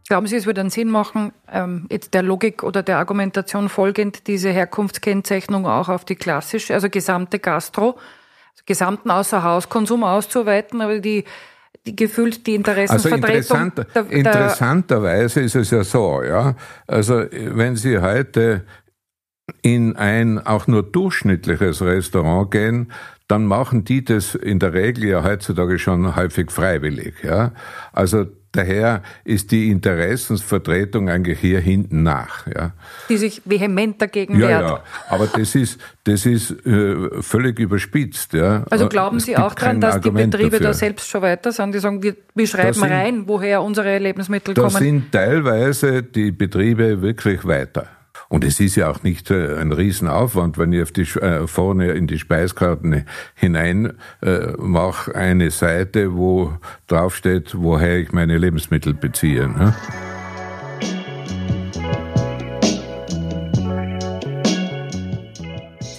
Glauben 0.08 0.28
Sie, 0.28 0.36
es 0.36 0.45
würde 0.45 0.62
einen 0.62 0.71
Sinn 0.71 0.89
machen, 0.89 1.32
ähm, 1.52 1.88
jetzt 1.91 2.13
der 2.13 2.23
Logik 2.23 2.63
oder 2.63 2.82
der 2.82 2.97
Argumentation 2.97 3.69
folgend, 3.69 4.28
diese 4.28 4.49
Herkunftskennzeichnung 4.49 5.67
auch 5.67 5.88
auf 5.88 6.04
die 6.04 6.15
klassische, 6.15 6.73
also 6.73 6.89
gesamte 6.89 7.39
Gastro, 7.39 7.97
gesamten 8.65 9.12
Außerhauskonsum 9.12 10.04
auszuweiten, 10.04 10.82
aber 10.82 11.00
die 11.00 11.26
die 11.86 11.95
gefühlt 11.95 12.45
die 12.45 12.56
Interessensvertretung. 12.56 13.24
Also 13.24 13.38
interessant, 13.38 13.78
der, 13.78 14.04
der 14.04 14.12
interessanterweise 14.12 15.41
ist 15.41 15.56
es 15.56 15.72
ja 15.72 15.84
so, 15.84 16.22
ja. 16.24 16.56
Also 16.88 17.24
wenn 17.32 17.76
Sie 17.76 18.00
heute 18.00 18.65
in 19.62 19.95
ein 19.95 20.45
auch 20.45 20.67
nur 20.67 20.84
durchschnittliches 20.84 21.82
Restaurant 21.82 22.52
gehen, 22.52 22.91
dann 23.28 23.45
machen 23.45 23.84
die 23.84 24.04
das 24.04 24.36
in 24.36 24.60
der 24.60 24.74
Regel 24.74 25.06
ja 25.06 25.24
heutzutage 25.24 25.80
schon 25.80 26.15
häufig 26.15 26.52
freiwillig. 26.52 27.24
Ja? 27.24 27.54
Also 27.93 28.26
Daher 28.51 29.03
ist 29.25 29.51
die 29.51 29.69
Interessensvertretung 29.69 31.07
eigentlich 31.07 31.39
hier 31.39 31.59
hinten 31.59 32.01
nach. 32.01 32.47
Ja. 32.47 32.71
Die 33.07 33.17
sich 33.17 33.43
vehement 33.45 34.01
dagegen 34.01 34.39
ja, 34.39 34.47
wehrt. 34.47 34.69
Ja, 34.69 34.83
aber 35.07 35.27
das 35.27 35.53
ist, 35.53 35.79
das 36.03 36.25
ist 36.25 36.51
äh, 36.65 37.21
völlig 37.21 37.59
überspitzt. 37.59 38.33
Ja. 38.33 38.65
Also 38.71 38.89
glauben 38.89 39.19
Sie 39.19 39.38
auch 39.38 39.53
daran, 39.53 39.79
dass 39.79 39.95
Argument 39.95 40.33
die 40.33 40.38
Betriebe 40.38 40.57
dafür. 40.57 40.67
da 40.67 40.73
selbst 40.73 41.09
schon 41.09 41.21
weiter 41.21 41.51
sind? 41.51 41.75
Die 41.75 41.79
sagen, 41.79 42.01
wir, 42.01 42.15
wir 42.33 42.47
schreiben 42.47 42.73
sind, 42.73 42.91
rein, 42.91 43.23
woher 43.27 43.62
unsere 43.62 43.99
Lebensmittel 43.99 44.55
da 44.55 44.63
kommen. 44.63 44.73
Da 44.73 44.79
sind 44.79 45.12
teilweise 45.12 46.01
die 46.01 46.31
Betriebe 46.31 47.01
wirklich 47.03 47.45
weiter. 47.45 47.88
Und 48.28 48.43
es 48.43 48.60
ist 48.60 48.76
ja 48.76 48.89
auch 48.89 49.04
nicht 49.04 49.32
äh, 49.32 49.56
ein 49.56 49.72
Riesenaufwand, 49.72 50.58
wenn 50.58 50.74
ich 50.74 50.84
auf 50.84 50.91
die, 50.91 51.02
äh, 51.02 51.48
vorne 51.48 51.91
in 51.91 52.08
die 52.08 52.19
Speiskarten 52.19 53.06
hinein 53.36 53.93
äh, 54.22 54.54
mache 54.58 55.15
eine 55.15 55.52
Seite, 55.52 56.15
wo 56.15 56.54
draufsteht, 56.88 57.56
woher 57.58 57.98
ich 57.98 58.12
meine 58.12 58.38
Lebensmittel 58.38 58.93
beziehe. 58.93 59.48
Ne? 59.48 59.74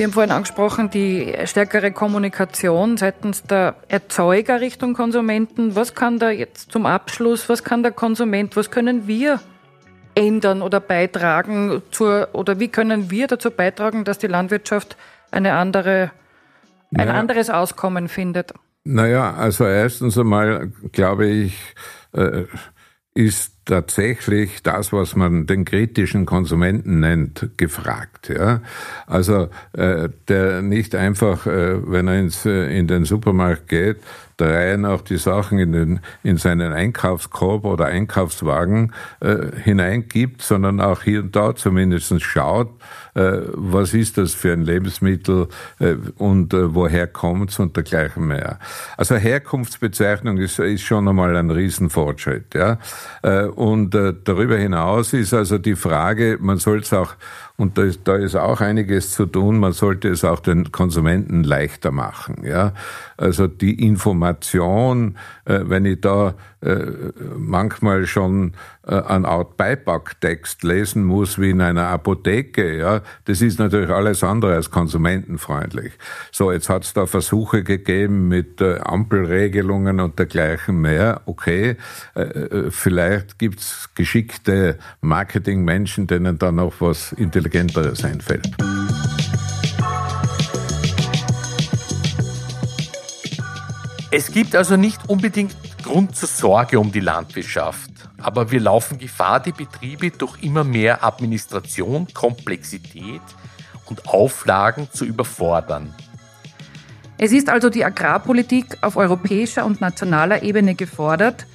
Sie 0.01 0.05
haben 0.05 0.13
vorhin 0.13 0.33
angesprochen, 0.33 0.89
die 0.89 1.35
stärkere 1.45 1.93
Kommunikation 1.93 2.97
seitens 2.97 3.43
der 3.43 3.75
Erzeuger 3.89 4.63
Richtung 4.63 4.95
Konsumenten. 4.95 5.77
Was 5.77 5.95
kann 5.95 6.19
da 6.19 6.31
jetzt 6.31 6.73
zum 6.73 6.87
Abschluss, 6.87 7.51
was 7.51 7.65
kann 7.65 7.83
der 7.83 7.93
Konsument, 7.93 8.57
was 8.57 8.71
können 8.71 9.07
wir 9.07 9.41
ändern 10.15 10.63
oder 10.63 10.81
beitragen 10.81 11.83
zur, 11.91 12.29
oder 12.33 12.59
wie 12.61 12.69
können 12.69 13.11
wir 13.11 13.27
dazu 13.27 13.51
beitragen, 13.51 14.05
dass 14.05 14.19
die 14.19 14.27
Landwirtschaft 14.27 14.97
eine 15.31 15.55
andere, 15.55 16.11
ein 16.95 17.07
naja. 17.07 17.13
anderes 17.15 17.51
Auskommen 17.51 18.09
findet? 18.09 18.53
Naja, 18.85 19.35
also 19.35 19.65
erstens 19.65 20.19
einmal 20.19 20.73
glaube 20.93 21.27
ich, 21.27 21.75
äh, 22.13 22.45
ist 23.15 23.60
tatsächlich 23.71 24.63
das, 24.65 24.93
was 24.93 25.15
man 25.15 25.47
den 25.47 25.65
kritischen 25.65 26.27
Konsumenten 26.27 27.01
nennt, 27.01 27.51
gefragt. 27.57 28.29
Ja? 28.29 28.63
Also 29.07 29.49
äh, 29.73 30.09
der 30.29 30.61
nicht 30.61 30.95
einfach, 30.97 31.47
äh, 31.47 31.91
wenn 31.91 32.09
er 32.09 32.19
ins, 32.19 32.45
äh, 32.45 32.77
in 32.77 32.89
den 32.89 33.05
Supermarkt 33.05 33.69
geht, 33.69 33.99
der 34.41 34.55
Reihe 34.55 34.79
nach 34.79 35.03
die 35.03 35.19
Sachen 35.19 35.59
in, 35.59 35.73
den, 35.73 36.01
in 36.23 36.37
seinen 36.37 36.73
Einkaufskorb 36.73 37.65
oder 37.65 37.87
Einkaufswagen 37.87 38.93
äh, 39.21 39.37
hineingibt, 39.63 40.43
sondern 40.43 40.81
auch 40.81 41.03
hier 41.03 41.21
und 41.21 41.37
da 41.37 41.55
zumindest 41.55 42.21
schaut, 42.23 42.71
äh, 43.15 43.41
was 43.53 43.95
ist 43.95 44.19
das 44.19 44.35
für 44.35 44.53
ein 44.53 44.63
Lebensmittel 44.63 45.49
äh, 45.79 45.95
und 46.17 46.55
äh, 46.55 46.75
woher 46.75 47.07
kommt's 47.07 47.59
und 47.59 47.77
dergleichen 47.77 48.27
mehr. 48.27 48.59
Also 48.97 49.17
Herkunftsbezeichnung 49.17 50.39
ist, 50.39 50.59
ist 50.59 50.83
schon 50.83 51.07
einmal 51.07 51.37
ein 51.37 51.51
Riesenfortschritt. 51.51 52.55
Ja? 52.55 52.79
Und 53.61 53.91
darüber 53.91 54.57
hinaus 54.57 55.13
ist 55.13 55.35
also 55.35 55.59
die 55.59 55.77
Frage, 55.77 56.39
man 56.41 56.57
soll 56.57 56.79
es 56.79 56.95
auch 56.95 57.13
und 57.61 57.77
da 57.77 57.83
ist, 57.83 58.01
da 58.05 58.17
ist 58.17 58.37
auch 58.37 58.63
einiges 58.63 59.13
zu 59.13 59.27
tun. 59.27 59.59
Man 59.59 59.73
sollte 59.73 60.09
es 60.09 60.25
auch 60.25 60.41
den 60.41 60.73
Konsumenten 60.73 61.45
leichter 61.45 61.91
machen. 61.91 62.43
Ja, 62.43 62.73
also 63.19 63.47
die 63.47 63.87
Information, 63.87 65.19
äh, 65.45 65.61
wenn 65.65 65.85
ich 65.85 66.01
da 66.01 66.35
äh, 66.63 66.87
manchmal 67.37 68.07
schon 68.07 68.53
äh, 68.87 68.95
einen 68.95 69.27
Art 69.27 69.59
Beipacktext 69.59 70.63
lesen 70.63 71.05
muss 71.05 71.39
wie 71.39 71.51
in 71.51 71.61
einer 71.61 71.89
Apotheke, 71.89 72.79
ja, 72.79 73.03
das 73.27 73.43
ist 73.43 73.59
natürlich 73.59 73.91
alles 73.91 74.25
andere 74.25 74.55
als 74.55 74.71
konsumentenfreundlich. 74.71 75.93
So, 76.33 76.53
jetzt 76.53 76.71
hat 76.71 76.85
es 76.85 76.95
da 76.95 77.05
Versuche 77.05 77.63
gegeben 77.63 78.29
mit 78.29 78.63
äh, 78.63 78.79
Ampelregelungen 78.79 80.01
und 80.01 80.19
dergleichen 80.19 80.81
mehr. 80.81 81.21
Okay, 81.27 81.77
äh, 82.15 82.23
äh 82.23 82.71
vielleicht 82.71 83.39
gibt's 83.39 83.91
geschickte 83.95 84.79
Marketingmenschen, 85.03 86.07
denen 86.07 86.39
da 86.39 86.53
noch 86.53 86.81
was 86.81 87.13
intelligent 87.13 87.50
intelligenteres 87.51 88.05
einfällt. 88.05 88.49
Es 94.13 94.33
gibt 94.33 94.57
also 94.57 94.77
nicht 94.77 95.09
unbedingt 95.09 95.55
Grund 95.83 96.17
zur 96.17 96.29
Sorge 96.29 96.79
um 96.79 96.91
die 96.91 97.01
Landwirtschaft, 97.01 97.91
aber 98.19 98.51
wir 98.51 98.61
laufen 98.61 98.99
Gefahr, 98.99 99.41
die 99.41 99.53
Betriebe 99.53 100.11
durch 100.11 100.43
immer 100.43 100.65
mehr 100.65 101.05
Administration, 101.05 102.09
Komplexität 102.13 103.23
und 103.87 104.09
Auflagen 104.09 104.89
zu 104.93 105.05
überfordern. 105.05 105.95
Es 107.19 107.33
ist 107.33 107.49
also 107.49 107.71
die 107.71 107.85
Agrarpolitik 107.85 108.79
auf 108.81 108.97
europäischer 108.97 109.65
und 109.65 109.81
nationaler 109.81 110.43
Ebene 110.43 110.75
gefordert, 110.75 111.47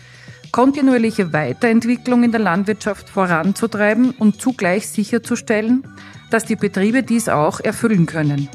kontinuierliche 0.56 1.34
Weiterentwicklung 1.34 2.24
in 2.24 2.32
der 2.32 2.40
Landwirtschaft 2.40 3.10
voranzutreiben 3.10 4.12
und 4.12 4.40
zugleich 4.40 4.88
sicherzustellen, 4.88 5.86
dass 6.30 6.46
die 6.46 6.56
Betriebe 6.56 7.04
dies 7.04 7.28
auch 7.28 7.60
erfüllen 7.60 8.06
können. 8.06 8.48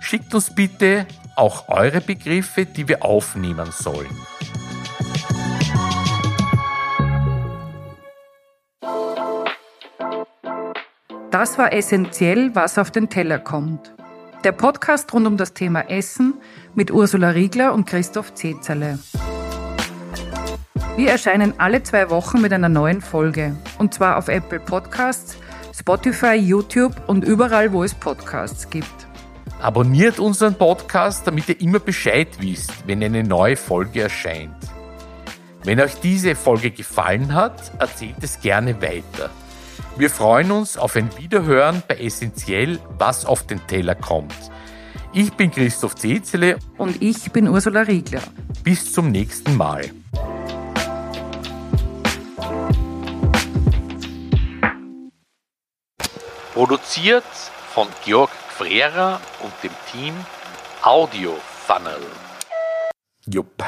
Schickt 0.00 0.32
uns 0.32 0.54
bitte 0.54 1.08
auch 1.36 1.68
eure 1.68 2.00
Begriffe, 2.00 2.66
die 2.66 2.88
wir 2.88 3.04
aufnehmen 3.04 3.70
sollen. 3.70 4.16
Das 11.30 11.58
war 11.58 11.72
essentiell, 11.72 12.54
was 12.54 12.78
auf 12.78 12.90
den 12.90 13.10
Teller 13.10 13.38
kommt. 13.38 13.94
Der 14.42 14.52
Podcast 14.52 15.12
rund 15.12 15.26
um 15.26 15.36
das 15.36 15.52
Thema 15.52 15.90
Essen 15.90 16.34
mit 16.74 16.90
Ursula 16.90 17.30
Riegler 17.30 17.74
und 17.74 17.86
Christoph 17.86 18.32
Zezerle. 18.34 18.98
Wir 20.96 21.10
erscheinen 21.10 21.52
alle 21.58 21.82
zwei 21.82 22.08
Wochen 22.08 22.40
mit 22.40 22.54
einer 22.54 22.70
neuen 22.70 23.02
Folge. 23.02 23.54
Und 23.78 23.92
zwar 23.92 24.16
auf 24.16 24.28
Apple 24.28 24.60
Podcasts, 24.60 25.36
Spotify, 25.78 26.36
YouTube 26.36 26.94
und 27.06 27.22
überall, 27.22 27.70
wo 27.72 27.84
es 27.84 27.92
Podcasts 27.92 28.70
gibt. 28.70 29.05
Abonniert 29.66 30.20
unseren 30.20 30.54
Podcast, 30.54 31.26
damit 31.26 31.48
ihr 31.48 31.60
immer 31.60 31.80
Bescheid 31.80 32.28
wisst, 32.38 32.86
wenn 32.86 33.02
eine 33.02 33.24
neue 33.24 33.56
Folge 33.56 34.02
erscheint. 34.02 34.54
Wenn 35.64 35.80
euch 35.80 35.96
diese 35.96 36.36
Folge 36.36 36.70
gefallen 36.70 37.34
hat, 37.34 37.72
erzählt 37.80 38.14
es 38.22 38.40
gerne 38.40 38.80
weiter. 38.80 39.28
Wir 39.96 40.08
freuen 40.08 40.52
uns 40.52 40.78
auf 40.78 40.94
ein 40.94 41.10
Wiederhören 41.18 41.82
bei 41.88 41.96
Essentiell, 41.96 42.78
was 42.96 43.26
auf 43.26 43.44
den 43.48 43.66
Teller 43.66 43.96
kommt. 43.96 44.36
Ich 45.12 45.32
bin 45.32 45.50
Christoph 45.50 45.96
Zezele 45.96 46.58
und 46.78 47.02
ich 47.02 47.32
bin 47.32 47.48
Ursula 47.48 47.80
Riegler. 47.80 48.22
Bis 48.62 48.92
zum 48.92 49.10
nächsten 49.10 49.56
Mal. 49.56 49.90
Produziert 56.54 57.24
von 57.74 57.88
Georg 58.04 58.30
Frera 58.56 59.20
und 59.40 59.52
dem 59.62 59.72
Team 59.92 60.14
Audio 60.80 61.36
Funnel. 61.66 62.00
Jupp. 63.26 63.62